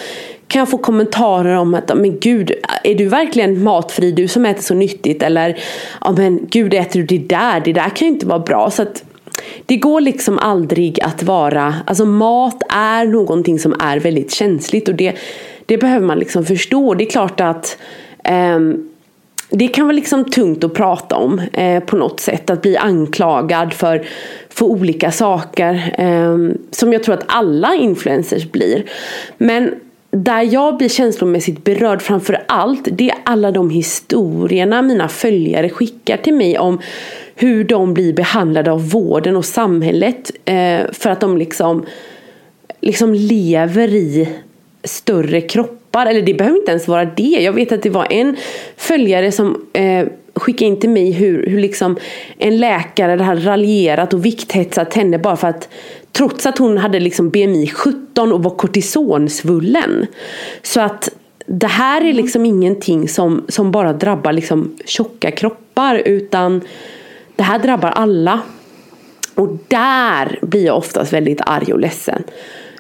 [0.47, 2.51] kan jag få kommentarer om att men gud,
[2.84, 5.23] är du verkligen matfri du som äter så nyttigt?
[5.23, 5.58] Eller
[6.01, 7.60] ja men gud, äter du det där?
[7.65, 8.71] Det där kan ju inte vara bra.
[8.71, 9.03] Så att,
[9.65, 14.95] det går liksom aldrig att vara, alltså mat är någonting som är väldigt känsligt och
[14.95, 15.15] det,
[15.65, 16.93] det behöver man liksom förstå.
[16.93, 17.77] Det är klart att
[18.23, 18.60] eh,
[19.49, 22.49] det kan vara liksom tungt att prata om eh, på något sätt.
[22.49, 24.05] Att bli anklagad för,
[24.49, 25.95] för olika saker.
[25.97, 28.86] Eh, som jag tror att alla influencers blir.
[29.38, 29.71] Men
[30.15, 32.88] där jag blir känslomässigt berörd framför allt.
[32.91, 36.80] Det är alla de historierna mina följare skickar till mig om
[37.36, 40.32] hur de blir behandlade av vården och samhället.
[40.45, 41.86] Eh, för att de liksom,
[42.82, 44.30] liksom lever i
[44.84, 46.06] större kroppar kroppar.
[46.06, 47.41] Eller det behöver inte ens vara det.
[47.41, 48.36] Jag vet att det var en
[48.78, 51.98] följare som eh, skickade in till mig hur, hur liksom
[52.38, 55.69] en läkare hade raljerat och vikthetsat henne bara för att
[56.12, 60.08] trots att hon hade liksom BMI 17 och var kortisonsvullen.
[60.62, 61.10] Så att
[61.45, 66.62] det här är liksom ingenting som, som bara drabbar liksom tjocka kroppar utan
[67.36, 68.41] det här drabbar alla.
[69.36, 72.24] Och där blir jag oftast väldigt arg och ledsen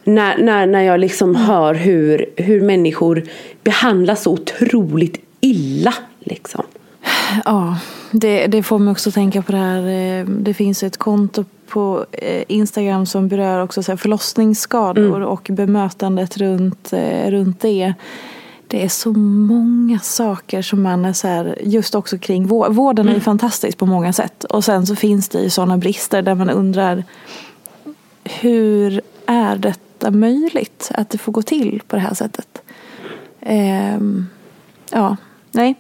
[0.05, 3.23] när, när, när jag liksom hör hur, hur människor
[3.63, 5.93] behandlas så otroligt illa.
[6.19, 6.63] Liksom.
[7.45, 7.77] Ja,
[8.11, 9.87] det, det får mig också tänka på det här.
[9.87, 15.27] Eh, det finns ett konto på eh, Instagram som berör också så förlossningsskador mm.
[15.27, 17.93] och bemötandet runt, eh, runt det.
[18.67, 23.05] Det är så många saker som man är så här, just också kring vården.
[23.07, 23.21] är mm.
[23.21, 24.43] fantastisk på många sätt.
[24.43, 27.03] Och sen så finns det ju sådana brister där man undrar
[28.23, 29.73] hur är det
[30.05, 30.91] detta möjligt?
[30.93, 32.61] Att det får gå till på det här sättet?
[33.41, 34.29] Um,
[34.91, 35.17] ja,
[35.51, 35.75] nej.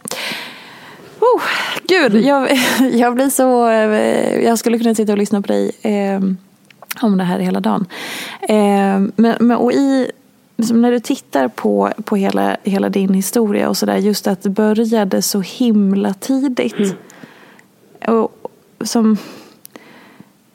[1.25, 1.43] Oh,
[1.83, 2.27] gud, mm.
[2.27, 2.59] jag,
[2.93, 3.69] jag blir så...
[3.69, 6.19] Eh, jag skulle kunna sitta och lyssna på dig eh,
[7.01, 7.85] om det här hela dagen.
[8.41, 10.11] Eh, men, men, och i,
[10.57, 14.49] liksom när du tittar på, på hela, hela din historia och sådär, just att det
[14.49, 16.79] började så himla tidigt.
[16.79, 16.95] Mm.
[18.19, 18.51] Och
[18.83, 19.17] som,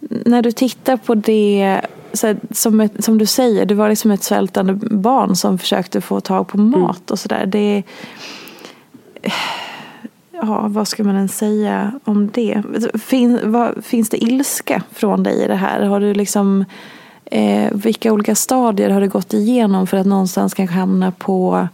[0.01, 1.81] när du tittar på det
[2.13, 6.21] så som, ett, som du säger, du var liksom ett svältande barn som försökte få
[6.21, 6.81] tag på mm.
[6.81, 7.47] mat och sådär.
[7.47, 7.83] Det
[10.43, 12.63] Ja, vad ska man ens säga om det?
[13.03, 15.81] Fin, vad, finns det ilska från dig i det här?
[15.81, 16.65] Har du liksom
[17.25, 21.69] eh, Vilka olika stadier har du gått igenom för att någonstans kanske hamna på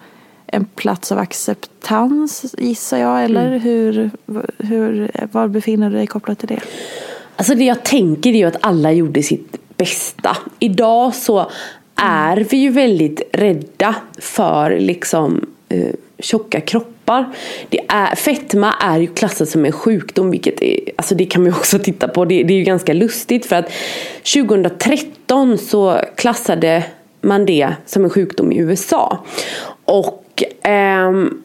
[0.47, 3.25] en plats av acceptans gissar jag?
[3.25, 3.61] Eller mm.
[3.61, 4.11] hur,
[4.59, 6.61] hur, var befinner du dig kopplat till det?
[7.37, 10.37] Alltså det jag tänker är ju att alla gjorde sitt bästa.
[10.59, 11.51] Idag så
[11.97, 17.25] är vi ju väldigt rädda för liksom eh, tjocka kroppar.
[17.69, 21.51] Det är, fetma är ju klassat som en sjukdom vilket är, alltså det kan man
[21.51, 22.25] ju också titta på.
[22.25, 23.73] Det, det är ju ganska lustigt för att
[24.35, 26.85] 2013 så klassade
[27.21, 29.25] man det som en sjukdom i USA.
[29.85, 31.43] Och ehm,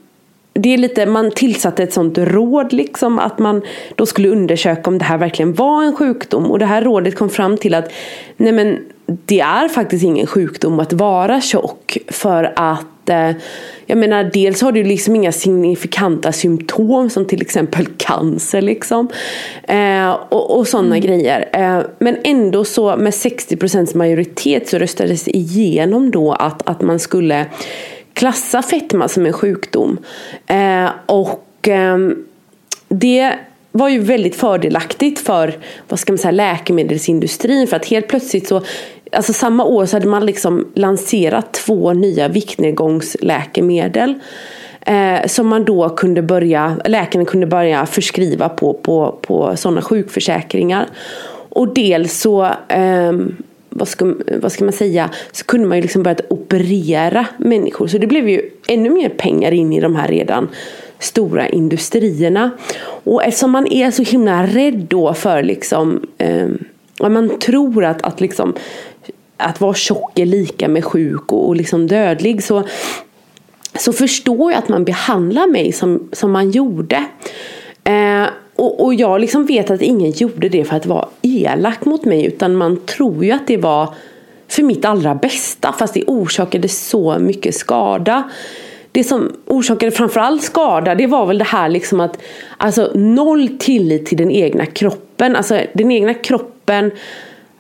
[0.54, 3.62] det är lite, man tillsatte ett sånt råd liksom att man
[3.96, 7.30] då skulle undersöka om det här verkligen var en sjukdom och det här rådet kom
[7.30, 7.92] fram till att
[8.38, 13.32] nej men det är faktiskt ingen sjukdom att vara tjock för att eh,
[13.92, 19.10] jag menar dels har du liksom inga signifikanta symptom som till exempel cancer liksom
[19.64, 21.08] eh, och, och sådana mm.
[21.08, 27.00] grejer eh, men ändå så med 60% majoritet så röstades igenom då att, att man
[27.00, 27.46] skulle
[28.14, 29.98] klassa fetma som en sjukdom.
[30.48, 31.98] Eh, och eh,
[32.88, 33.34] det
[33.72, 35.58] var ju väldigt fördelaktigt för
[35.90, 38.62] vad ska man säga, läkemedelsindustrin för att helt plötsligt så
[39.12, 44.14] Alltså samma år så hade man liksom lanserat två nya viktnedgångsläkemedel.
[44.82, 50.88] Eh, som man då kunde börja, läkaren kunde börja förskriva på, på, på sådana sjukförsäkringar.
[51.50, 53.12] Och dels så eh,
[53.70, 57.88] vad ska, vad ska man säga, så kunde man ju liksom börjat operera människor.
[57.88, 60.50] Så det blev ju ännu mer pengar in i de här redan
[61.00, 62.52] stora industrierna.
[63.04, 66.48] Och eftersom man är så himla rädd då för liksom, eh,
[67.10, 68.54] man tror att, att liksom
[69.42, 72.64] att vara tjock är lika med sjuk och, och liksom dödlig så,
[73.80, 77.06] så förstår jag att man behandlar mig som, som man gjorde.
[77.84, 78.26] Eh,
[78.56, 82.26] och, och jag liksom vet att ingen gjorde det för att vara elak mot mig
[82.26, 83.94] utan man tror ju att det var
[84.48, 88.24] för mitt allra bästa fast det orsakade så mycket skada.
[88.92, 92.18] Det som orsakade framförallt skada det var väl det här liksom att
[92.58, 95.36] alltså noll tillit till den egna kroppen.
[95.36, 96.92] Alltså den egna kroppen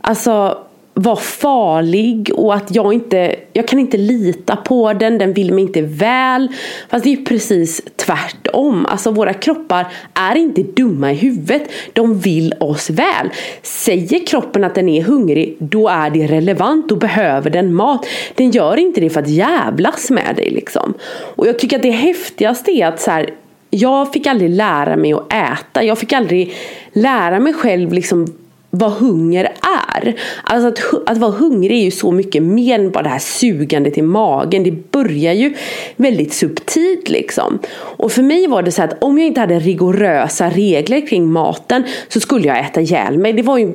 [0.01, 0.57] Alltså
[1.01, 5.63] var farlig och att jag inte, jag kan inte lita på den, den vill mig
[5.63, 6.47] inte väl.
[6.89, 8.85] Fast det är precis tvärtom.
[8.85, 13.29] Alltså våra kroppar är inte dumma i huvudet, de vill oss väl.
[13.61, 18.05] Säger kroppen att den är hungrig, då är det relevant, då behöver den mat.
[18.35, 20.93] Den gör inte det för att jävlas med dig liksom.
[21.35, 23.33] Och jag tycker att det häftigaste är att så här,
[23.69, 25.83] jag fick aldrig lära mig att äta.
[25.83, 26.53] Jag fick aldrig
[26.93, 28.27] lära mig själv liksom
[28.73, 29.51] vad hunger
[29.93, 30.15] är.
[30.43, 33.97] Alltså att, att vara hungrig är ju så mycket mer än bara det här sugandet
[33.97, 34.63] i magen.
[34.63, 35.53] Det börjar ju
[35.95, 37.59] väldigt subtilt liksom.
[37.73, 41.83] Och för mig var det så att om jag inte hade rigorösa regler kring maten
[42.07, 43.33] så skulle jag äta ihjäl mig.
[43.33, 43.73] Det var ju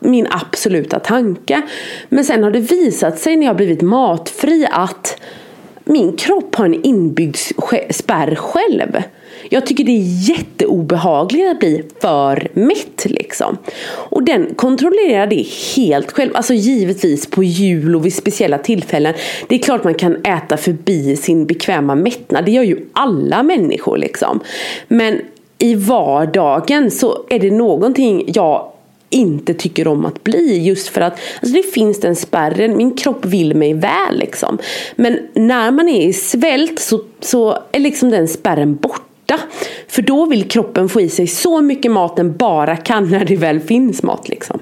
[0.00, 1.62] min absoluta tanke.
[2.08, 5.20] Men sen har det visat sig när jag blivit matfri att
[5.84, 7.36] min kropp har en inbyggd
[7.90, 9.02] spärr själv.
[9.48, 13.58] Jag tycker det är jätteobehagligt att bli för mätt liksom.
[13.88, 15.46] Och den kontrollerar det
[15.76, 16.30] helt själv.
[16.34, 19.14] Alltså givetvis på jul och vid speciella tillfällen.
[19.48, 22.44] Det är klart man kan äta förbi sin bekväma mättnad.
[22.44, 24.40] Det gör ju alla människor liksom.
[24.88, 25.20] Men
[25.58, 28.72] i vardagen så är det någonting jag
[29.10, 30.58] inte tycker om att bli.
[30.64, 34.18] Just för att alltså det finns den spärren, min kropp vill mig väl.
[34.18, 34.58] Liksom.
[34.96, 39.07] Men när man är i svält så, så är liksom den spärren borta
[39.88, 43.36] för då vill kroppen få i sig så mycket mat den bara kan när det
[43.36, 44.28] väl finns mat.
[44.28, 44.60] Liksom.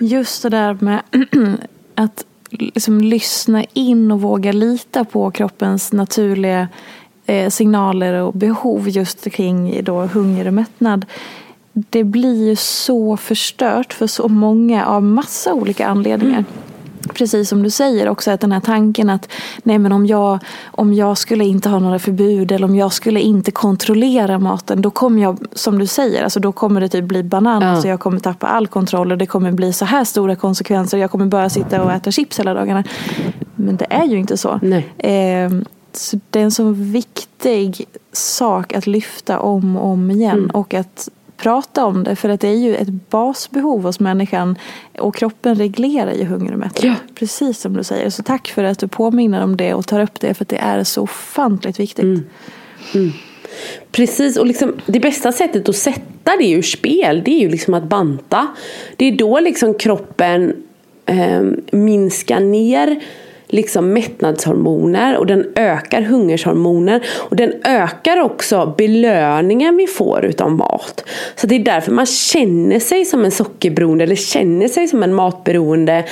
[0.00, 1.02] Just det där med
[1.94, 6.68] att liksom lyssna in och våga lita på kroppens naturliga
[7.26, 11.06] eh, signaler och behov just kring då hunger och mättnad.
[11.72, 16.38] Det blir ju så förstört för så många av massa olika anledningar.
[16.38, 16.71] Mm
[17.14, 19.28] precis som du säger också att den här tanken att
[19.62, 23.20] nej men om jag, om jag skulle inte ha några förbud eller om jag skulle
[23.20, 27.22] inte kontrollera maten då kommer jag, som du säger, alltså då kommer det typ bli
[27.22, 27.88] banan ja.
[27.88, 31.26] jag kommer tappa all kontroll och det kommer bli så här stora konsekvenser jag kommer
[31.26, 32.84] bara sitta och äta chips hela dagarna.
[33.56, 34.60] Men det är ju inte så.
[34.98, 35.50] Eh,
[35.92, 40.50] så det är en så viktig sak att lyfta om och om igen mm.
[40.50, 41.08] och att
[41.42, 44.58] prata om det för att det är ju ett basbehov hos människan
[44.98, 46.84] och kroppen reglerar ju hunger och mättnad.
[46.84, 46.94] Ja.
[47.14, 48.10] Precis som du säger.
[48.10, 50.56] Så tack för att du påminner om det och tar upp det för att det
[50.56, 52.04] är så ofantligt viktigt.
[52.04, 52.24] Mm.
[52.94, 53.12] Mm.
[53.90, 57.74] Precis, och liksom, det bästa sättet att sätta det ur spel det är ju liksom
[57.74, 58.46] att banta.
[58.96, 60.56] Det är då liksom kroppen
[61.06, 63.00] eh, minskar ner
[63.52, 71.04] liksom mättnadshormoner och den ökar hungershormoner och den ökar också belöningen vi får utav mat.
[71.36, 75.14] Så det är därför man känner sig som en sockerberoende eller känner sig som en
[75.14, 76.04] matberoende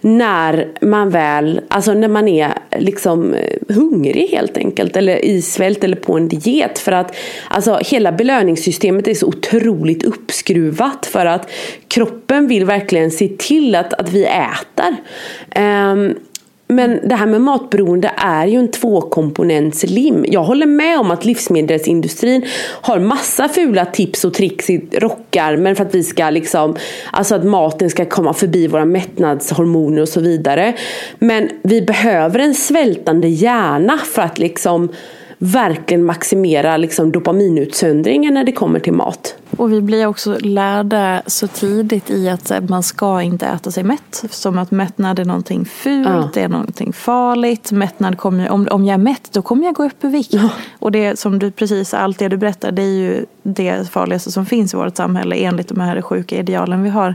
[0.00, 5.84] när man väl, alltså när man är liksom eh, hungrig helt enkelt eller i svält
[5.84, 7.16] eller på en diet för att
[7.48, 11.50] alltså hela belöningssystemet är så otroligt uppskruvat för att
[11.88, 14.96] kroppen vill verkligen se till att, att vi äter.
[15.56, 16.14] Um,
[16.68, 20.24] men det här med matberoende är ju en tvåkomponentslim.
[20.28, 22.44] Jag håller med om att livsmedelsindustrin
[22.80, 26.76] har massa fula tips och tricks i rockärmen för att vi ska liksom,
[27.10, 30.74] alltså att maten ska komma förbi våra mättnadshormoner och så vidare.
[31.18, 34.88] Men vi behöver en svältande hjärna för att liksom
[35.38, 39.36] verkligen maximera liksom dopaminutsöndringen när det kommer till mat.
[39.56, 44.24] Och vi blir också lärda så tidigt i att man ska inte äta sig mätt.
[44.30, 46.30] Som att mättnad är någonting fult, ja.
[46.34, 47.72] det är någonting farligt.
[47.72, 50.34] Mättnad kommer, om, om jag är mätt då kommer jag gå upp i vikt.
[50.34, 50.50] Ja.
[50.78, 54.46] Och det som du precis, allt det du berättar det är ju det farligaste som
[54.46, 57.14] finns i vårt samhälle enligt de här sjuka idealen vi har.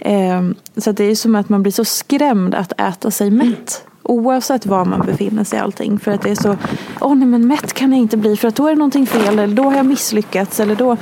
[0.00, 0.42] Eh,
[0.76, 3.84] så det är som att man blir så skrämd att äta sig mätt.
[4.08, 5.98] Oavsett var man befinner sig allting.
[5.98, 6.56] För att det är så,
[7.00, 9.38] åh nej men mätt kan jag inte bli för att då är det någonting fel
[9.38, 10.96] eller då har jag misslyckats eller då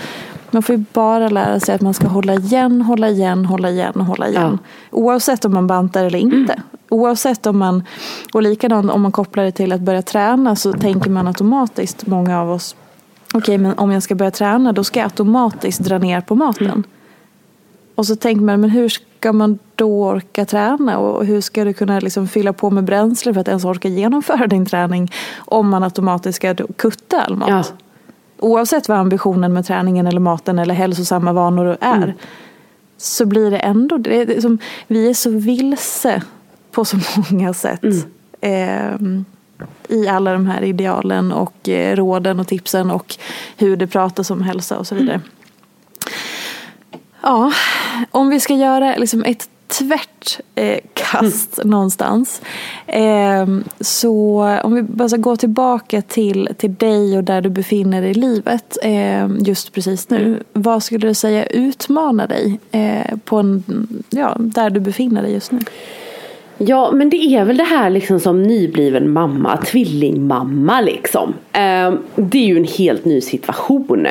[0.51, 3.93] man får ju bara lära sig att man ska hålla igen, hålla igen, hålla igen
[3.95, 4.59] och hålla igen.
[4.63, 4.99] Ja.
[4.99, 6.53] Oavsett om man bantar eller inte.
[6.53, 6.65] Mm.
[6.89, 7.85] Oavsett om man,
[8.33, 12.41] och likadant om man kopplar det till att börja träna så tänker man automatiskt, många
[12.41, 12.77] av oss,
[13.27, 16.35] okej okay, men om jag ska börja träna då ska jag automatiskt dra ner på
[16.35, 16.67] maten.
[16.67, 16.83] Mm.
[17.97, 20.99] Och så tänker man, men hur ska man då orka träna?
[20.99, 24.47] Och hur ska du kunna liksom fylla på med bränsle för att ens orka genomföra
[24.47, 27.49] din träning om man automatiskt ska kutta all mat?
[27.49, 27.65] Ja.
[28.39, 31.97] Oavsett vad ambitionen med träningen eller maten eller hälsosamma vanor är.
[31.97, 32.13] Mm.
[32.97, 36.23] Så blir det ändå, det är som, vi är så vilse
[36.71, 36.97] på så
[37.31, 37.85] många sätt.
[38.41, 39.25] Mm.
[39.61, 43.17] Eh, i alla de här idealen och eh, råden och tipsen och
[43.57, 45.15] hur det pratas om hälsa och så vidare.
[45.15, 45.29] Mm.
[47.27, 47.53] Ja,
[48.11, 51.71] om vi ska göra liksom ett tvärt eh, kast mm.
[51.71, 52.43] någonstans.
[52.87, 53.47] Eh,
[53.81, 58.11] så om vi bara ska gå tillbaka till, till dig och där du befinner dig
[58.11, 60.43] i livet eh, just precis nu.
[60.53, 63.65] Vad skulle du säga utmanar dig eh, på en,
[64.11, 65.59] ja, där du befinner dig just nu?
[66.59, 71.35] Ja men det är väl det här liksom som nybliven mamma, tvillingmamma liksom.
[71.53, 74.07] Eh, det är ju en helt ny situation.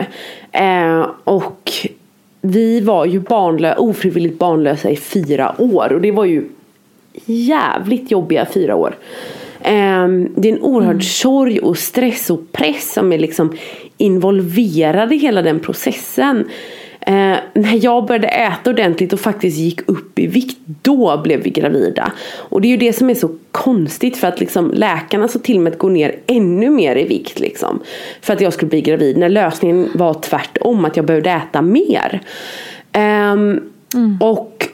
[0.51, 1.72] Eh, och
[2.45, 6.43] vi var ju barnlö ofrivilligt barnlösa i fyra år och det var ju
[7.25, 8.95] jävligt jobbiga fyra år.
[9.59, 11.01] Um, det är en oerhörd mm.
[11.01, 13.57] sorg och stress och press som är liksom
[13.97, 16.47] involverad i hela den processen.
[17.07, 21.49] Eh, när jag började äta ordentligt och faktiskt gick upp i vikt, då blev vi
[21.49, 22.11] gravida.
[22.37, 25.59] Och det är ju det som är så konstigt för att liksom läkarna sa till
[25.59, 27.39] mig att gå ner ännu mer i vikt.
[27.39, 27.79] Liksom,
[28.21, 29.17] för att jag skulle bli gravid.
[29.17, 32.21] När lösningen var tvärtom, att jag behövde äta mer.
[32.91, 33.01] Eh,
[33.31, 34.17] mm.
[34.21, 34.67] Och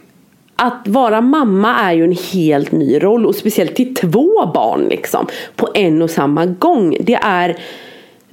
[0.56, 5.28] att vara mamma är ju en helt ny roll och speciellt till två barn liksom
[5.56, 6.98] på en och samma gång.
[7.00, 7.58] Det är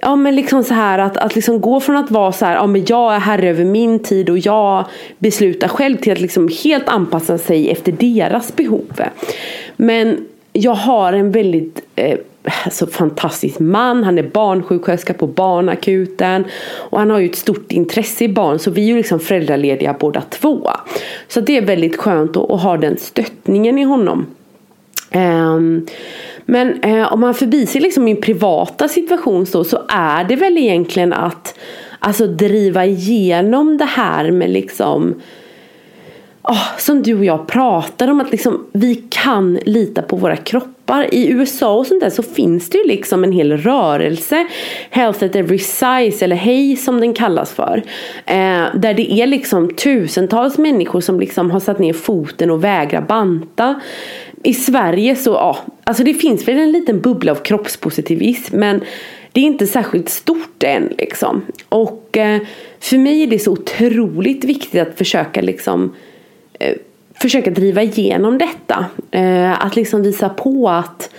[0.00, 2.66] Ja men liksom så här att, att liksom gå från att vara så här, ja
[2.66, 4.84] men jag är herre över min tid och jag
[5.18, 9.02] beslutar själv till att liksom helt anpassa sig efter deras behov.
[9.76, 12.18] Men jag har en väldigt eh,
[12.64, 18.24] alltså fantastisk man, han är barnsjuksköterska på barnakuten och han har ju ett stort intresse
[18.24, 20.70] i barn så vi är ju liksom föräldralediga båda två.
[21.28, 24.26] Så det är väldigt skönt att, att ha den stöttningen i honom.
[25.14, 25.86] Um,
[26.50, 31.12] men eh, om man förbiser liksom min privata situation så, så är det väl egentligen
[31.12, 31.58] att
[31.98, 35.14] alltså, driva igenom det här med liksom
[36.42, 41.14] oh, som du och jag pratar om att liksom, vi kan lita på våra kroppar.
[41.14, 44.46] I USA och sånt där så finns det ju liksom en hel rörelse.
[44.90, 47.82] Health at every size eller HEJ som den kallas för.
[48.26, 53.00] Eh, där det är liksom tusentals människor som liksom har satt ner foten och vägrar
[53.00, 53.80] banta
[54.42, 58.80] i Sverige så, ja, alltså det finns väl en liten bubbla av kroppspositivism men
[59.32, 61.42] det är inte särskilt stort än liksom.
[61.68, 62.40] Och eh,
[62.80, 65.94] för mig är det så otroligt viktigt att försöka liksom
[66.60, 66.76] eh,
[67.14, 68.86] försöka driva igenom detta.
[69.10, 71.10] Eh, att liksom visa på att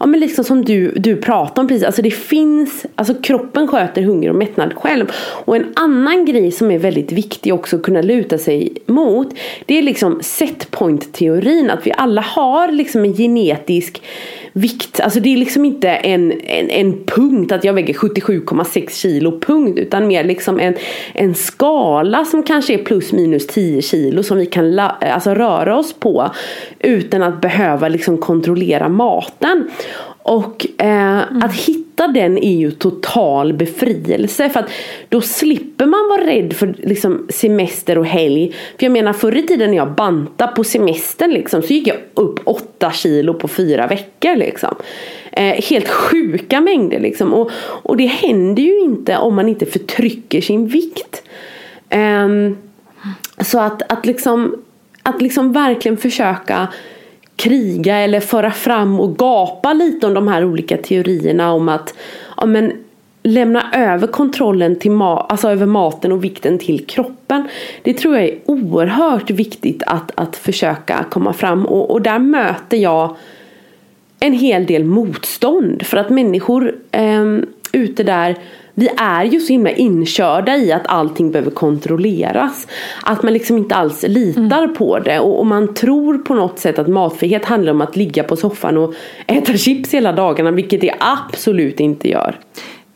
[0.00, 4.02] ja, men liksom som du, du pratar om precis, alltså det finns, alltså kroppen sköter
[4.02, 5.12] hunger och mättnad själv.
[5.16, 9.34] Och en annan grej som är väldigt viktig också att kunna luta sig mot,
[9.66, 14.02] det är liksom setpoint teorin, att vi alla har liksom en genetisk
[14.56, 19.40] vikt, alltså det är liksom inte en, en, en punkt att jag väger 77,6 kilo
[19.40, 20.74] punkt utan mer liksom en,
[21.12, 25.78] en skala som kanske är plus minus 10 kilo som vi kan la, alltså röra
[25.78, 26.30] oss på
[26.78, 29.70] utan att behöva liksom kontrollera maten.
[30.24, 31.42] Och eh, mm.
[31.42, 34.50] att hitta den är ju total befrielse.
[34.50, 34.70] För att
[35.08, 38.52] då slipper man vara rädd för liksom, semester och helg.
[38.78, 41.96] För jag menar förr i tiden när jag bantade på semestern liksom, så gick jag
[42.14, 44.36] upp 8 kilo på fyra veckor.
[44.36, 44.74] Liksom.
[45.32, 47.34] Eh, helt sjuka mängder liksom.
[47.34, 51.22] Och, och det händer ju inte om man inte förtrycker sin vikt.
[51.88, 52.28] Eh,
[53.44, 54.62] så att, att, liksom,
[55.02, 56.68] att liksom verkligen försöka
[57.36, 61.94] kriga eller föra fram och gapa lite om de här olika teorierna om att
[62.36, 62.72] ja, men,
[63.22, 67.48] lämna över kontrollen till ma alltså över maten och vikten till kroppen.
[67.82, 72.76] Det tror jag är oerhört viktigt att, att försöka komma fram och, och där möter
[72.76, 73.16] jag
[74.20, 77.24] en hel del motstånd för att människor eh,
[77.72, 78.36] ute där
[78.74, 82.66] vi är ju så himla inkörda i att allting behöver kontrolleras.
[83.02, 84.74] Att man liksom inte alls litar mm.
[84.74, 88.24] på det och, och, man tror på något sätt att matfrihet handlar om att ligga
[88.24, 88.94] på soffan och
[89.26, 92.38] äta chips hela dagarna vilket det absolut inte gör.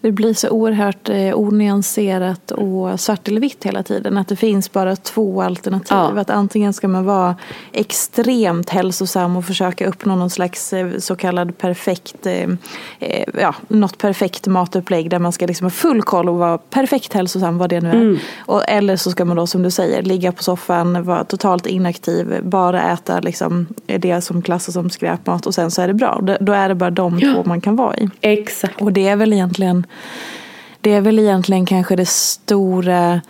[0.01, 4.19] Det blir så oerhört eh, onyanserat och svart eller vitt hela tiden.
[4.19, 5.97] Att det finns bara två alternativ.
[5.97, 6.21] Ja.
[6.21, 7.37] Att antingen ska man vara
[7.73, 12.49] extremt hälsosam och försöka uppnå någon slags eh, så kallad perfekt, eh,
[12.99, 17.13] eh, ja, något perfekt matupplägg där man ska liksom ha full koll och vara perfekt
[17.13, 17.95] hälsosam vad det nu är.
[17.95, 18.19] Mm.
[18.39, 22.41] Och, eller så ska man då som du säger ligga på soffan, vara totalt inaktiv,
[22.43, 26.21] bara äta liksom det som klassas som skräpmat och sen så är det bra.
[26.41, 27.35] Då är det bara de ja.
[27.35, 28.11] två man kan vara i.
[28.21, 28.83] Exakt.
[28.83, 29.87] Och det är väl egentligen
[30.81, 33.21] det är väl egentligen kanske det stora,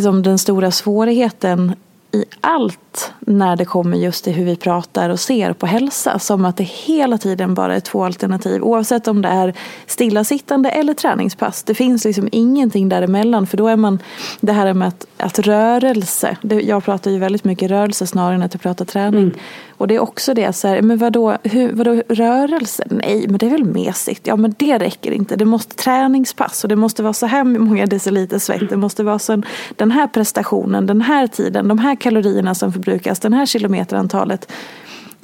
[0.00, 1.74] som den stora svårigheten
[2.12, 2.89] i allt
[3.20, 6.18] när det kommer just till hur vi pratar och ser på hälsa.
[6.18, 8.62] Som att det hela tiden bara är två alternativ.
[8.62, 9.54] Oavsett om det är
[9.86, 11.62] stillasittande eller träningspass.
[11.62, 13.46] Det finns liksom ingenting däremellan.
[13.46, 13.98] För då är man,
[14.40, 16.36] det här med att, att rörelse.
[16.42, 19.22] Det, jag pratar ju väldigt mycket rörelse snarare än att jag pratar träning.
[19.22, 19.38] Mm.
[19.80, 22.84] Och det är också det, så här, men vadå, hur, vadå rörelse?
[22.90, 24.26] Nej, men det är väl mesigt.
[24.26, 25.36] Ja, men det räcker inte.
[25.36, 28.68] Det måste träningspass och det måste vara så här många deciliter svett.
[28.68, 29.42] Det måste vara så,
[29.76, 33.20] den här prestationen, den här tiden, de här kalorierna som förbrukas.
[33.20, 34.48] det här kilometerantalet.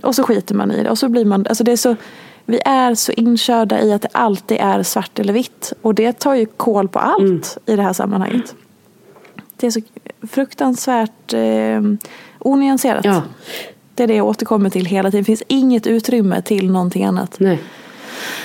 [0.03, 0.91] Och så skiter man i det.
[0.91, 1.97] Och så blir man, alltså det är så,
[2.45, 5.73] vi är så inkörda i att det alltid är svart eller vitt.
[5.83, 7.43] Och det tar ju koll på allt Mm.
[7.67, 8.55] i det här sammanhanget.
[9.57, 9.81] Det är så
[10.31, 11.81] fruktansvärt eh,
[12.39, 13.05] onyanserat.
[13.05, 13.23] Ja,
[13.95, 15.23] Det är det jag återkommer till hela tiden.
[15.23, 17.37] Det finns inget utrymme till någonting annat.
[17.41, 17.59] nej.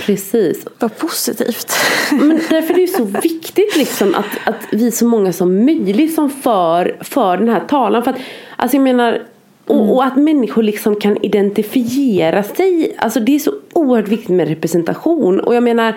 [0.05, 0.65] Precis.
[0.79, 1.73] Vad positivt.
[2.11, 6.15] Men därför är det ju så viktigt liksom att, att vi så många som möjligt
[6.15, 8.03] som för, för den här talan.
[8.03, 8.17] För att,
[8.55, 9.21] alltså jag menar,
[9.65, 12.95] och, och att människor liksom kan identifiera sig.
[12.97, 15.39] Alltså det är så oerhört viktigt med representation.
[15.39, 15.95] Och jag menar,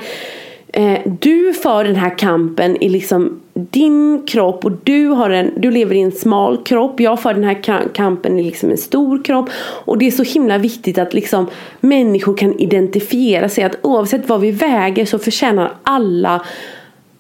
[0.75, 5.71] eh, du för den här kampen i liksom din kropp och du, har en, du
[5.71, 7.01] lever i en smal kropp.
[7.01, 9.51] Jag för den här kampen i liksom en stor kropp.
[9.85, 11.47] Och det är så himla viktigt att liksom
[11.81, 13.65] människor kan identifiera sig.
[13.65, 16.45] Att oavsett vad vi väger så förtjänar alla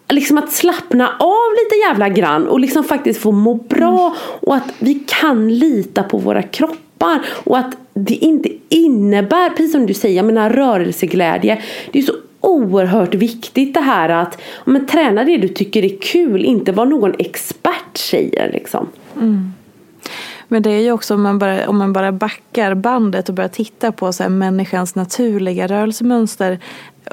[0.08, 4.74] liksom att slappna av lite jävla grann och liksom faktiskt få må bra och att
[4.78, 10.16] vi kan lita på våra kroppar och att det inte innebär, precis som du säger,
[10.16, 11.62] jag menar rörelseglädje.
[11.92, 12.12] Det är så
[12.44, 17.14] oerhört viktigt det här att men, träna det du tycker är kul, inte vad någon
[17.18, 18.88] expert säger liksom.
[20.48, 23.48] Men det är ju också om man bara, om man bara backar bandet och börjar
[23.48, 26.58] titta på så här människans naturliga rörelsemönster.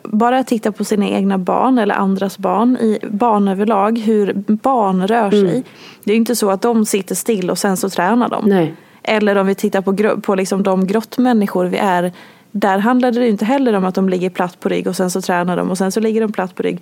[0.04, 5.32] Bara titta på sina egna barn eller andras barn, i barn överlag, hur barn rör
[5.32, 5.64] sig.
[6.04, 8.46] Det är ju inte så att de sitter still och sen så tränar de.
[8.46, 8.74] Nej.
[9.04, 12.12] Eller om vi tittar på, på liksom de grottmänniskor vi är.
[12.52, 15.22] Där handlade det inte heller om att de ligger platt på rygg och sen så
[15.22, 16.82] tränar de och sen så ligger de platt på rygg.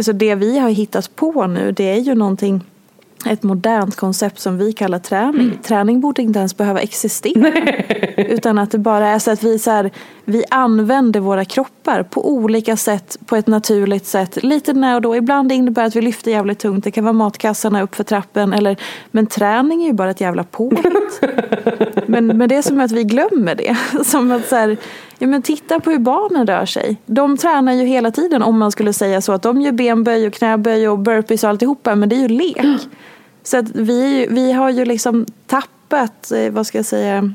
[0.00, 2.64] Så det vi har hittat på nu det är ju någonting
[3.26, 5.58] ett modernt koncept som vi kallar träning.
[5.62, 7.52] Träning borde inte ens behöva existera.
[8.16, 9.90] Utan att det bara är så att vi, så här,
[10.24, 14.42] vi använder våra kroppar på olika sätt, på ett naturligt sätt.
[14.42, 15.16] Lite när och då.
[15.16, 16.84] Ibland innebär det att vi lyfter jävligt tungt.
[16.84, 18.52] Det kan vara matkassarna upp för trappen.
[18.52, 18.76] Eller,
[19.10, 21.20] men träning är ju bara ett jävla påhitt.
[22.06, 23.76] men, men det är som att vi glömmer det.
[24.04, 24.76] Som att så här,
[25.18, 26.96] ja, men titta på hur barnen rör sig.
[27.06, 29.32] De tränar ju hela tiden om man skulle säga så.
[29.32, 31.94] Att de gör benböj och knäböj och burpees och alltihopa.
[31.94, 32.66] Men det är ju lek.
[33.42, 37.32] Så att vi, vi har ju liksom tappat, eh, vad ska jag säga,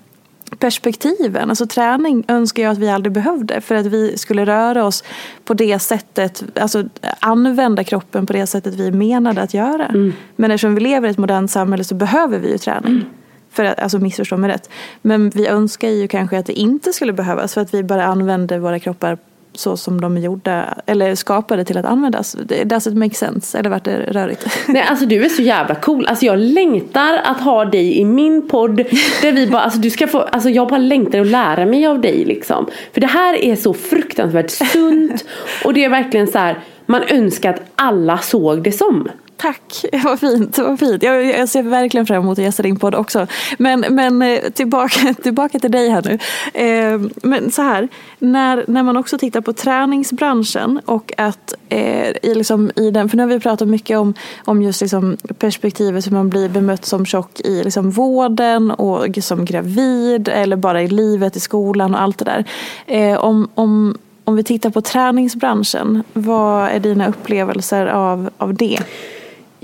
[0.60, 1.50] perspektiven.
[1.50, 5.04] Alltså träning önskar jag att vi aldrig behövde för att vi skulle röra oss
[5.46, 6.84] på det sättet, alltså
[7.20, 9.88] använda kroppen på det sättet vi menade att göra.
[10.36, 13.06] Men eftersom vi lever i ett modernt samhälle så behöver vi ju träning.
[13.54, 14.70] För att, alltså missförstå mig rätt.
[15.02, 18.60] Men vi önskar ju kanske att det inte skulle behövas för att vi bara använder
[18.60, 19.18] våra kroppar
[19.56, 22.38] så som de är gjorda, eller skapade till att användas.
[22.46, 23.58] Det does it make sense?
[23.60, 24.48] Eller vart det rörigt?
[24.68, 26.08] Nej alltså du är så jävla cool.
[26.08, 28.76] Alltså jag längtar att ha dig i min podd.
[29.22, 32.02] Där vi bara, alltså du ska få, alltså jag bara längtar att lära mig av
[32.02, 32.68] dig liksom.
[32.94, 35.26] För det här är så fruktansvärt sunt.
[35.66, 39.10] Och det är verkligen så här, man önskar att alla såg det som.
[39.38, 40.58] Tack, vad fint.
[40.58, 41.04] Vad fint.
[41.04, 43.28] Jag, jag ser verkligen fram emot att gästa din podd också.
[43.58, 46.20] Men, men eh, tillbaka, tillbaka till dig här nu.
[46.62, 47.88] Eh, men så här,
[48.20, 53.18] när, när man också tittar på träningsbranschen och att eh, i, liksom, i den, för
[53.18, 54.14] nu har vi pratat mycket om,
[54.46, 59.46] om just liksom perspektivet hur man blir bemött som tjock i liksom vården och som
[59.46, 62.46] gravid eller bara i livet, i skolan och allt det där.
[62.88, 68.80] Eh, om, om, om vi tittar på träningsbranschen, vad är dina upplevelser av, av det?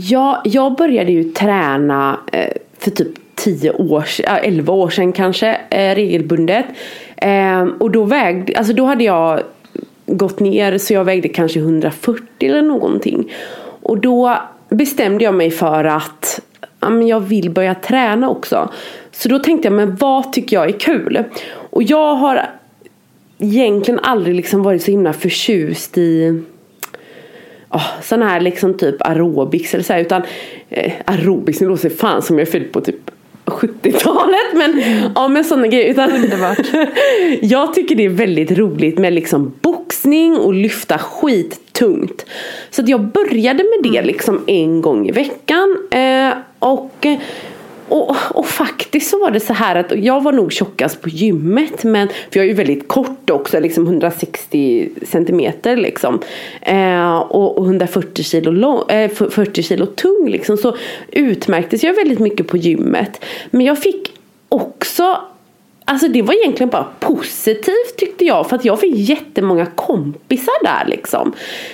[0.02, 5.58] Ja, jag började ju träna eh, för typ 10 år, sedan, 11 år sedan kanske
[5.70, 6.66] eh, regelbundet.
[7.18, 9.40] Eh, och då vägde, alltså då hade jag
[10.06, 13.32] gått ner så jag vägde kanske 140 eller någonting.
[13.82, 14.38] Och då
[14.70, 16.42] bestämde jag mig för att
[16.80, 18.70] ja, jag vill börja träna också.
[19.12, 21.24] Så då tänkte jag, men vad tycker jag är kul?
[21.50, 22.50] Och jag har
[23.38, 26.42] egentligen aldrig liksom varit så himla förtjust i
[27.70, 30.22] oh, sån här liksom typ aerobics eller så här, utan
[30.70, 33.12] eh, aerobics, nu låter det fan som jag är född på typ
[33.46, 34.84] 70-talet men
[35.16, 35.92] ja men sådana grejer.
[35.92, 36.12] Utan,
[37.42, 42.26] jag tycker det är väldigt roligt med liksom boxning och lyfta skit tungt.
[42.70, 45.78] Så att jag började med det liksom en gång i veckan.
[45.92, 47.06] Eh, och
[47.92, 51.84] och, och faktiskt så var det så här att jag var nog tjockast på gymmet
[51.84, 56.20] men för jag är ju väldigt kort också, liksom 160 centimeter liksom.
[56.62, 60.58] Eh, och, och 140 kilo, lång, eh, 40 kilo tung liksom.
[60.58, 60.78] Så
[61.12, 63.26] utmärktes jag väldigt mycket på gymmet.
[63.52, 64.14] Men jag fick
[64.50, 65.18] också
[65.92, 70.86] Alltså det var egentligen bara positivt tyckte jag för att jag fick jättemånga kompisar där
[70.88, 71.34] liksom.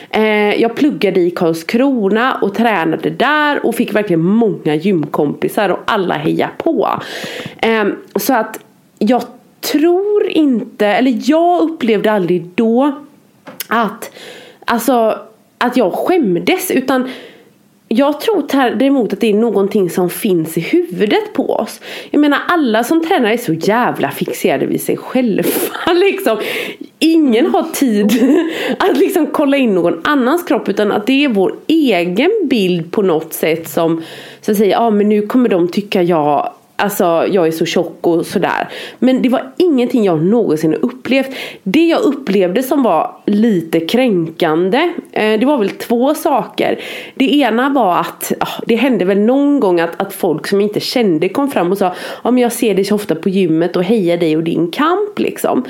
[0.10, 6.16] Eh, jag pluggade i Karlskrona och tränade där och fick verkligen många gymkompisar och alla
[6.16, 7.02] heja på.
[7.58, 7.86] Eh,
[8.16, 8.60] så att
[9.00, 9.24] jag
[9.62, 12.92] tror inte, eller jag upplevde aldrig då
[13.68, 14.12] att,
[14.66, 15.20] alltså,
[15.58, 17.10] att jag skämdes utan
[17.88, 18.44] jag tror
[18.76, 21.82] däremot att det är någonting som finns i huvudet på oss.
[22.12, 25.50] Jag menar alla som tränar är så jävla fixerade vid sig själva.
[25.94, 26.38] Liksom.
[27.00, 28.12] Ingen har tid
[28.80, 33.02] att liksom kolla in någon annans kropp utan att det är vår egen bild på
[33.02, 34.04] något sätt som
[34.42, 38.08] så säger, ja ah, men nu kommer de tycka jag Alltså jag är så tjock
[38.08, 38.70] och sådär.
[39.00, 41.36] Men det var ingenting jag någonsin upplevt.
[41.64, 44.94] Det jag upplevde som var lite kränkande.
[45.12, 46.80] Eh, det var väl två saker.
[47.16, 50.80] Det ena var att ah, det hände väl någon gång att, att folk som inte
[50.80, 53.84] kände kom fram och sa Ja men jag ser dig så ofta på gymmet och
[53.84, 55.66] hejar dig och din kamp liksom.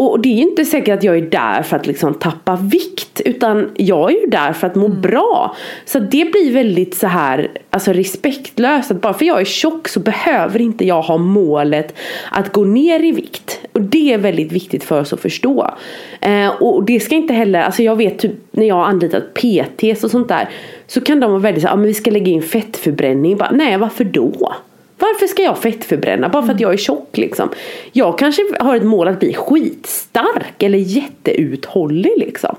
[0.00, 3.70] Och det är inte säkert att jag är där för att liksom tappa vikt utan
[3.76, 5.00] jag är ju där för att må mm.
[5.00, 5.56] bra.
[5.84, 10.00] Så det blir väldigt så här alltså respektlöst att bara för jag är tjock så
[10.00, 11.94] behöver inte jag ha målet
[12.30, 13.60] att gå ner i vikt.
[13.72, 15.74] Och det är väldigt viktigt för oss att förstå.
[16.20, 20.04] Eh, och det ska inte heller, alltså jag vet typ när jag har anlitat PTs
[20.04, 20.48] och sånt där
[20.86, 23.36] så kan de vara väldigt så ja men vi ska lägga in fettförbränning.
[23.36, 24.54] Bara, Nej varför då?
[25.00, 27.48] Varför ska jag fettförbränna bara för att jag är tjock liksom?
[27.92, 32.56] Jag kanske har ett mål att bli skitstark eller jätteuthållig liksom.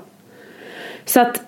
[1.04, 1.42] Så att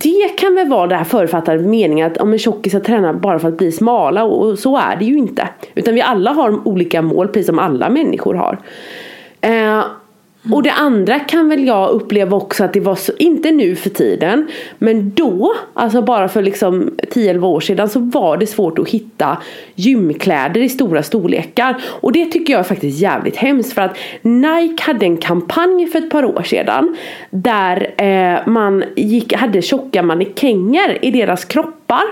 [0.00, 3.48] det kan väl vara det här förutfattade meningen att om en tjockisar tränar bara för
[3.48, 5.48] att bli smala och så är det ju inte.
[5.74, 8.58] Utan vi alla har olika mål precis som alla människor har.
[9.40, 9.84] Eh,
[10.44, 10.54] Mm.
[10.54, 13.90] Och det andra kan väl jag uppleva också att det var så, inte nu för
[13.90, 18.88] tiden, men då, alltså bara för liksom 10-11 år sedan så var det svårt att
[18.88, 19.38] hitta
[19.74, 21.82] gymkläder i stora storlekar.
[21.84, 25.98] Och det tycker jag är faktiskt jävligt hemskt för att Nike hade en kampanj för
[25.98, 26.96] ett par år sedan
[27.30, 32.04] där eh, man gick, hade tjocka mannekänger i deras kroppar.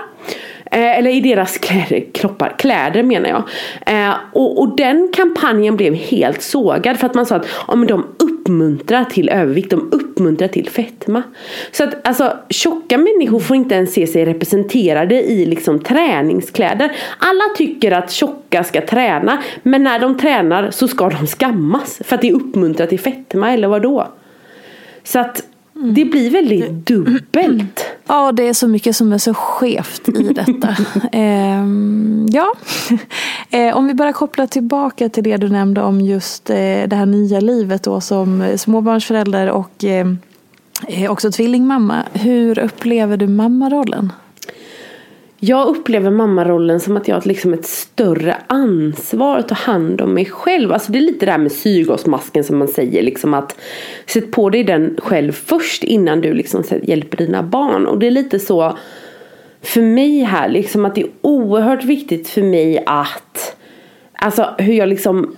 [0.71, 3.43] Eh, eller i deras kläder, kroppar, kläder menar jag.
[3.85, 7.87] Eh, och, och, den kampanjen blev helt sågad för att man sa att ja, men
[7.87, 11.23] de uppmuntrar till övervikt, de uppmuntrar till fetma.
[11.71, 16.91] Så att alltså tjocka människor får inte ens se sig representerade i liksom träningskläder.
[17.17, 22.15] Alla tycker att tjocka ska träna men när de tränar så ska de skammas för
[22.15, 24.07] att det uppmuntrar till fetma eller vad då?
[25.03, 25.43] Så att
[25.77, 25.93] Mm.
[25.93, 27.85] Det blir väldigt dubbelt.
[28.09, 30.69] Ja, det är så mycket som är så skevt i detta.
[31.11, 31.65] eh,
[32.29, 32.53] ja,
[33.57, 36.55] eh, om vi bara kopplar tillbaka till det du nämnde om just eh,
[36.87, 40.07] det här nya livet då som småbarnsförälder och eh,
[40.87, 42.03] eh, också tvillingmamma.
[42.13, 44.11] Hur upplever du mammarollen?
[45.39, 50.13] Jag upplever mammarollen som att jag har liksom ett större ansvar att ta hand om
[50.13, 50.73] mig själv.
[50.73, 53.03] Alltså det är lite det här med syrgasmasken som man säger.
[53.03, 53.59] Liksom att
[54.05, 57.87] sätt på dig den själv först innan du liksom hjälper dina barn.
[57.87, 58.77] Och det är lite så
[59.61, 63.57] för mig här liksom att det är oerhört viktigt för mig att
[64.19, 65.35] Alltså hur jag liksom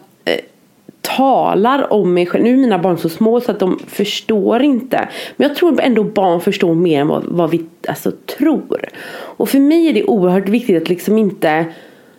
[1.01, 2.43] talar om mig själv.
[2.43, 5.09] Nu är mina barn så små så att de förstår inte.
[5.37, 8.85] Men jag tror ändå barn förstår mer än vad, vad vi alltså, tror.
[9.11, 11.65] Och för mig är det oerhört viktigt att liksom inte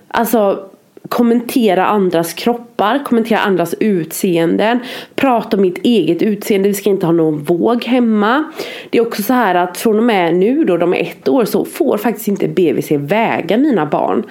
[0.08, 0.70] alltså,
[1.08, 4.78] kommentera andras kroppar, kommentera andras utseenden,
[5.14, 8.44] prata om mitt eget utseende, vi ska inte ha någon våg hemma.
[8.90, 11.44] Det är också så här att från och med nu då de är ett år
[11.44, 14.24] så får faktiskt inte BVC väga mina barn.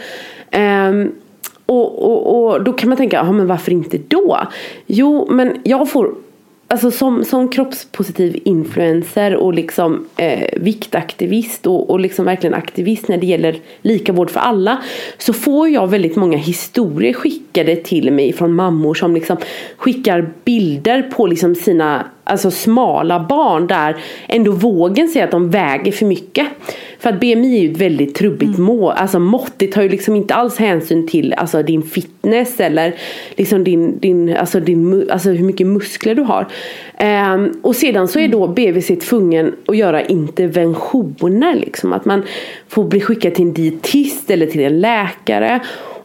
[0.52, 1.12] Um,
[1.70, 4.40] och, och, och då kan man tänka, men varför inte då?
[4.88, 6.12] Jo, men jag får
[6.72, 13.18] Alltså som, som kroppspositiv influencer och liksom eh, viktaktivist och, och liksom verkligen aktivist när
[13.18, 14.78] det gäller lika vård för alla
[15.18, 19.38] så får jag väldigt många historier skickade till mig från mammor som liksom
[19.78, 23.98] skickar bilder på liksom sina alltså smala barn där
[24.28, 26.48] ändå vågen säger att de väger för mycket.
[27.00, 28.64] För att BMI är ju ett väldigt trubbigt mm.
[28.64, 28.94] mål.
[28.98, 32.96] Alltså måttet tar ju liksom inte alls hänsyn till alltså, din fitness eller
[33.36, 36.48] liksom din, din, alltså, din, alltså hur mycket muskler du har.
[37.34, 38.56] Um, och sedan så är då mm.
[38.56, 41.56] BVC tvungen att göra interventioner.
[41.56, 41.94] Liksom.
[41.94, 42.24] Att man
[42.68, 45.60] får bli skickad till en dietist eller till en läkare.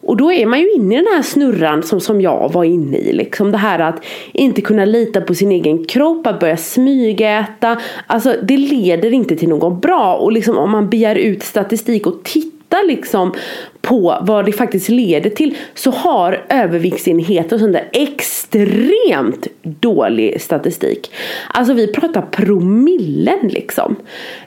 [0.07, 2.97] Och då är man ju inne i den här snurran som, som jag var inne
[2.97, 3.13] i.
[3.13, 7.81] Liksom det här att inte kunna lita på sin egen kropp, att börja smygäta.
[8.07, 10.15] Alltså det leder inte till något bra.
[10.15, 13.35] Och liksom om man begär ut statistik och tittar liksom
[13.81, 21.11] på vad det faktiskt leder till så har överviktsenheter och sånt där extremt dålig statistik.
[21.49, 23.97] Alltså vi pratar promillen liksom.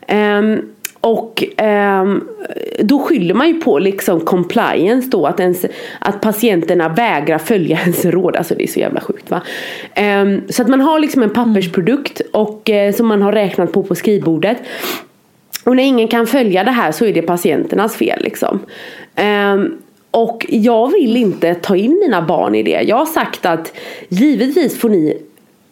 [0.09, 0.61] Um,
[1.07, 2.15] och eh,
[2.79, 5.65] då skyller man ju på liksom compliance då att, ens,
[5.99, 8.35] att patienterna vägrar följa ens råd.
[8.35, 9.41] Alltså det är så jävla sjukt va.
[9.95, 13.83] Eh, så att man har liksom en pappersprodukt och, eh, som man har räknat på
[13.83, 14.57] på skrivbordet.
[15.63, 18.59] Och när ingen kan följa det här så är det patienternas fel liksom.
[19.15, 19.55] Eh,
[20.11, 22.81] och jag vill inte ta in mina barn i det.
[22.81, 23.73] Jag har sagt att
[24.09, 25.21] givetvis får ni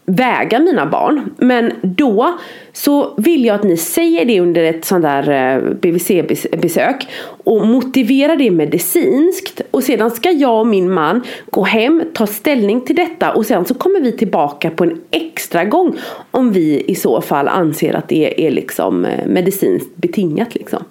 [0.06, 1.34] väga mina barn.
[1.38, 2.38] Men då
[2.74, 7.08] så vill jag att ni säger det under ett sånt där eh, BVC-besök
[7.43, 9.62] och motivera det medicinskt.
[9.72, 13.66] Och sedan ska jag och min man gå hem, ta ställning till detta och sen
[13.66, 15.95] så kommer vi tillbaka på en extra gång
[16.32, 20.56] om vi i så fall anser att det är liksom eh, medicinskt betingat.
[20.56, 20.84] Liksom.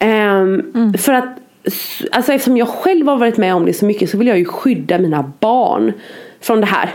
[0.00, 0.08] Um,
[0.74, 0.94] mm.
[0.98, 1.36] För att
[2.10, 4.44] alltså eftersom jag själv har varit med om det så mycket så vill jag ju
[4.44, 5.92] skydda mina barn
[6.40, 6.90] från det här.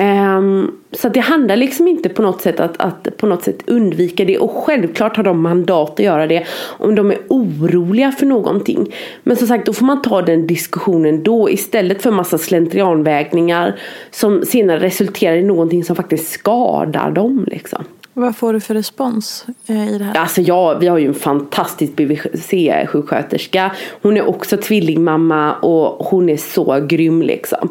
[0.00, 4.24] Um, så det handlar liksom inte på något sätt att, att på något sätt undvika
[4.24, 6.46] det och självklart har de mandat att göra det
[6.78, 8.94] om de är oroliga för någonting.
[9.22, 13.78] Men som sagt då får man ta den diskussionen då istället för massa slentrianvägningar
[14.10, 17.84] som senare resulterar i någonting som faktiskt skadar dem liksom.
[18.20, 20.16] Vad får du för respons eh, i det här?
[20.16, 23.70] Alltså ja, vi har ju en fantastisk BVC-sjuksköterska.
[24.02, 27.68] Hon är också tvillingmamma och hon är så grym liksom.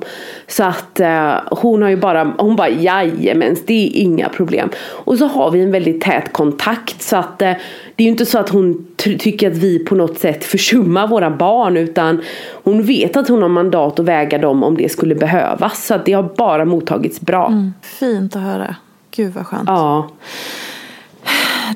[0.48, 4.70] Så att uh, hon har ju bara, hon bara jajamens det är inga problem.
[4.80, 7.54] Och så har vi en väldigt tät kontakt så att uh,
[7.96, 11.30] det är ju inte så att hon tycker att vi på något sätt försummar våra
[11.30, 12.22] barn utan
[12.64, 15.86] hon vet att hon har mandat att väga dem om det skulle behövas.
[15.86, 17.48] Så att det har bara mottagits bra.
[17.48, 18.76] Mm, fint att höra.
[19.20, 19.70] Gud vad skönt.
[19.70, 20.10] Ja.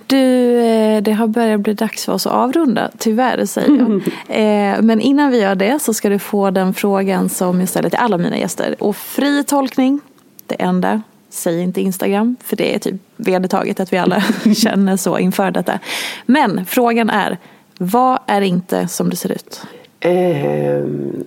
[0.07, 4.01] Du, eh, det har börjat bli dags för oss att avrunda, tyvärr säger jag.
[4.27, 7.89] Eh, men innan vi gör det så ska du få den frågan som jag ställer
[7.89, 8.75] till alla mina gäster.
[8.79, 9.99] Och fri tolkning,
[10.47, 11.01] det enda.
[11.29, 14.21] Säg inte Instagram, för det är typ vedertaget att vi alla
[14.55, 15.79] känner så inför detta.
[16.25, 17.37] Men frågan är,
[17.77, 19.61] vad är inte som det ser ut?
[20.05, 21.23] Um,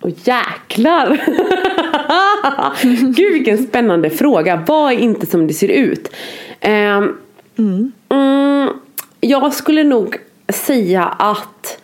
[0.00, 1.20] och jäklar!
[3.14, 4.64] Gud vilken spännande fråga.
[4.66, 6.10] Vad är inte som det ser ut?
[6.64, 7.18] Um,
[7.58, 7.92] mm.
[8.08, 8.68] Mm,
[9.20, 10.16] jag skulle nog
[10.48, 11.82] säga att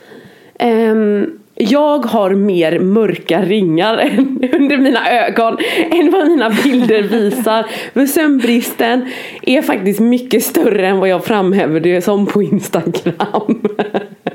[0.63, 3.97] um, jag har mer mörka ringar
[4.53, 5.59] under mina ögon
[5.91, 7.67] än vad mina bilder visar.
[7.95, 9.11] För sömnbristen
[9.43, 13.63] är faktiskt mycket större än vad jag framhäver det som på Instagram.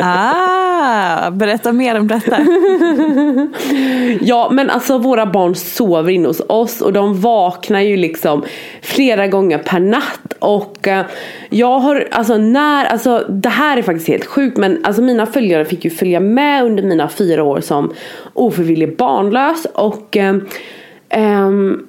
[0.00, 2.38] Ah, berätta mer om detta.
[4.20, 8.44] ja men alltså våra barn sover inne hos oss och de vaknar ju liksom
[8.82, 10.34] flera gånger per natt.
[10.38, 11.06] Och eh,
[11.50, 15.64] jag har, alltså när, alltså det här är faktiskt helt sjukt men alltså mina följare
[15.64, 17.92] fick ju följa med under mina fyra år som
[18.34, 19.66] ofrivillig barnlös.
[19.74, 20.16] Och
[21.16, 21.87] um,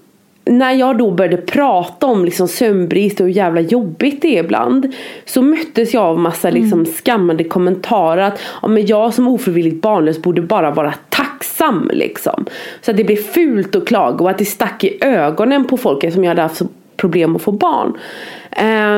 [0.50, 4.94] när jag då började prata om liksom sömnbrist och hur jävla jobbigt det är ibland
[5.26, 6.62] så möttes jag av massa mm.
[6.62, 12.46] liksom skammande kommentarer att ja, men jag som ofrivilligt barnlös borde bara vara tacksam liksom.
[12.82, 16.04] Så att det blev fult att klaga och att det stack i ögonen på folk
[16.04, 16.62] eftersom jag hade haft
[16.98, 17.98] problem att få barn.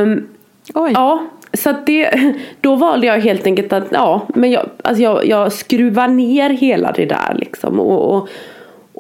[0.04, 0.28] Um,
[0.74, 0.92] Oj.
[0.94, 5.54] Ja, så det, då valde jag helt enkelt att ja, men jag, alltså jag, jag
[5.54, 7.80] skruvar ner hela det där liksom.
[7.80, 8.30] och, och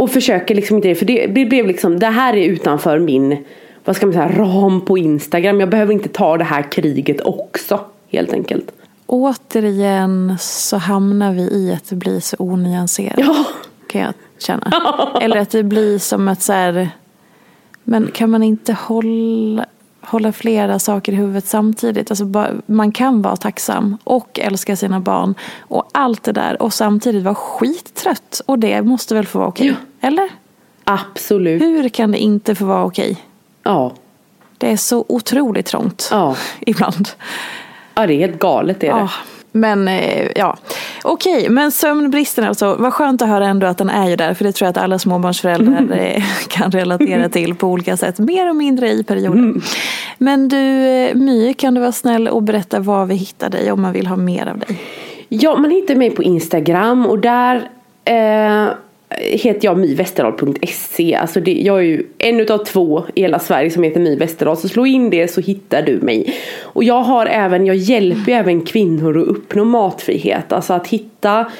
[0.01, 3.45] och försöker liksom inte, för det, det blev liksom, det här är utanför min,
[3.85, 5.59] vad ska man säga, ram på Instagram.
[5.59, 7.79] Jag behöver inte ta det här kriget också,
[8.09, 8.71] helt enkelt.
[9.05, 13.13] Återigen så hamnar vi i att det blir så onyanserat.
[13.17, 13.45] Ja.
[13.87, 14.71] Kan jag känna.
[15.21, 16.89] Eller att det blir som att så här,
[17.83, 19.65] men kan man inte hålla,
[20.01, 22.11] hålla flera saker i huvudet samtidigt.
[22.11, 27.23] Alltså man kan vara tacksam och älska sina barn och allt det där och samtidigt
[27.23, 28.41] vara skittrött.
[28.45, 29.67] Och det måste väl få vara okej?
[29.67, 30.07] Ja.
[30.07, 30.29] Eller?
[30.83, 31.61] Absolut.
[31.61, 33.17] Hur kan det inte få vara okej?
[33.63, 33.93] Ja.
[34.57, 36.35] Det är så otroligt trångt ja.
[36.59, 37.09] ibland.
[37.93, 38.99] Ja, det är helt galet är det.
[38.99, 39.09] Ja.
[39.51, 40.57] Men eh, ja,
[41.03, 44.33] okej, okay, men sömnbristen alltså, vad skönt att höra ändå att den är ju där,
[44.33, 46.21] för det tror jag att alla småbarnsföräldrar mm.
[46.47, 49.39] kan relatera till på olika sätt, mer och mindre i perioder.
[49.39, 49.61] Mm.
[50.17, 53.81] Men du, eh, My, kan du vara snäll och berätta var vi hittar dig om
[53.81, 54.81] man vill ha mer av dig?
[55.29, 57.69] Ja, man hittar mig på Instagram och där
[58.05, 58.67] eh
[59.17, 61.15] heter jag myvesterdal.se?
[61.15, 64.57] Alltså det, jag är ju en utav två i hela Sverige som heter My Västerdal.
[64.57, 66.35] Så slå in det så hittar du mig.
[66.61, 70.51] Och jag har även, jag hjälper även kvinnor att uppnå matfrihet.
[70.51, 71.51] Alltså att hitta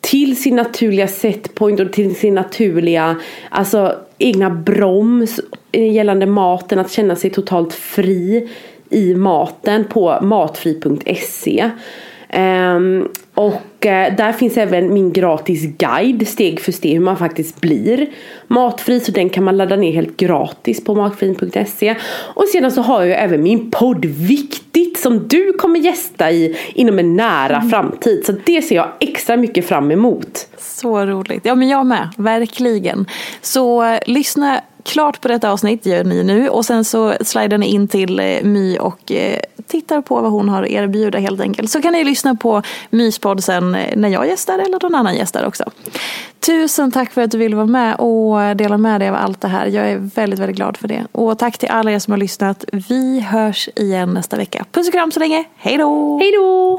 [0.00, 3.16] till sin naturliga setpoint och till sin naturliga
[3.50, 5.40] alltså egna broms
[5.72, 6.78] gällande maten.
[6.78, 8.48] Att känna sig totalt fri
[8.90, 11.64] i maten på matfri.se.
[11.64, 17.16] Um, ehm, och eh, där finns även min gratis guide steg för steg hur man
[17.16, 18.06] faktiskt blir
[18.46, 19.00] matfri.
[19.00, 21.94] Så den kan man ladda ner helt gratis på matfri.se.
[22.34, 26.98] Och sedan så har jag även min podd Viktigt som du kommer gästa i inom
[26.98, 27.70] en nära mm.
[27.70, 28.26] framtid.
[28.26, 30.48] Så det ser jag extra mycket fram emot.
[30.58, 31.44] Så roligt.
[31.44, 33.06] Ja men jag med, verkligen.
[33.40, 36.48] Så eh, lyssna klart på detta avsnitt, gör ni nu.
[36.48, 40.48] Och sen så slidar ni in till eh, My och eh, tittar på vad hon
[40.48, 41.70] har att erbjuda helt enkelt.
[41.70, 45.44] Så kan ni lyssna på Myspodd sen eh, när jag gästar eller någon annan gästar
[45.44, 45.64] också.
[46.40, 49.48] Tusen tack för att du ville vara med och dela med dig av allt det
[49.48, 49.66] här.
[49.66, 51.06] Jag är väldigt, väldigt glad för det.
[51.12, 52.64] Och tack till alla er som har lyssnat.
[52.72, 54.64] Vi hörs igen nästa vecka.
[54.72, 55.44] Puss och kram så länge.
[55.56, 56.18] Hej då!
[56.18, 56.78] Hej då!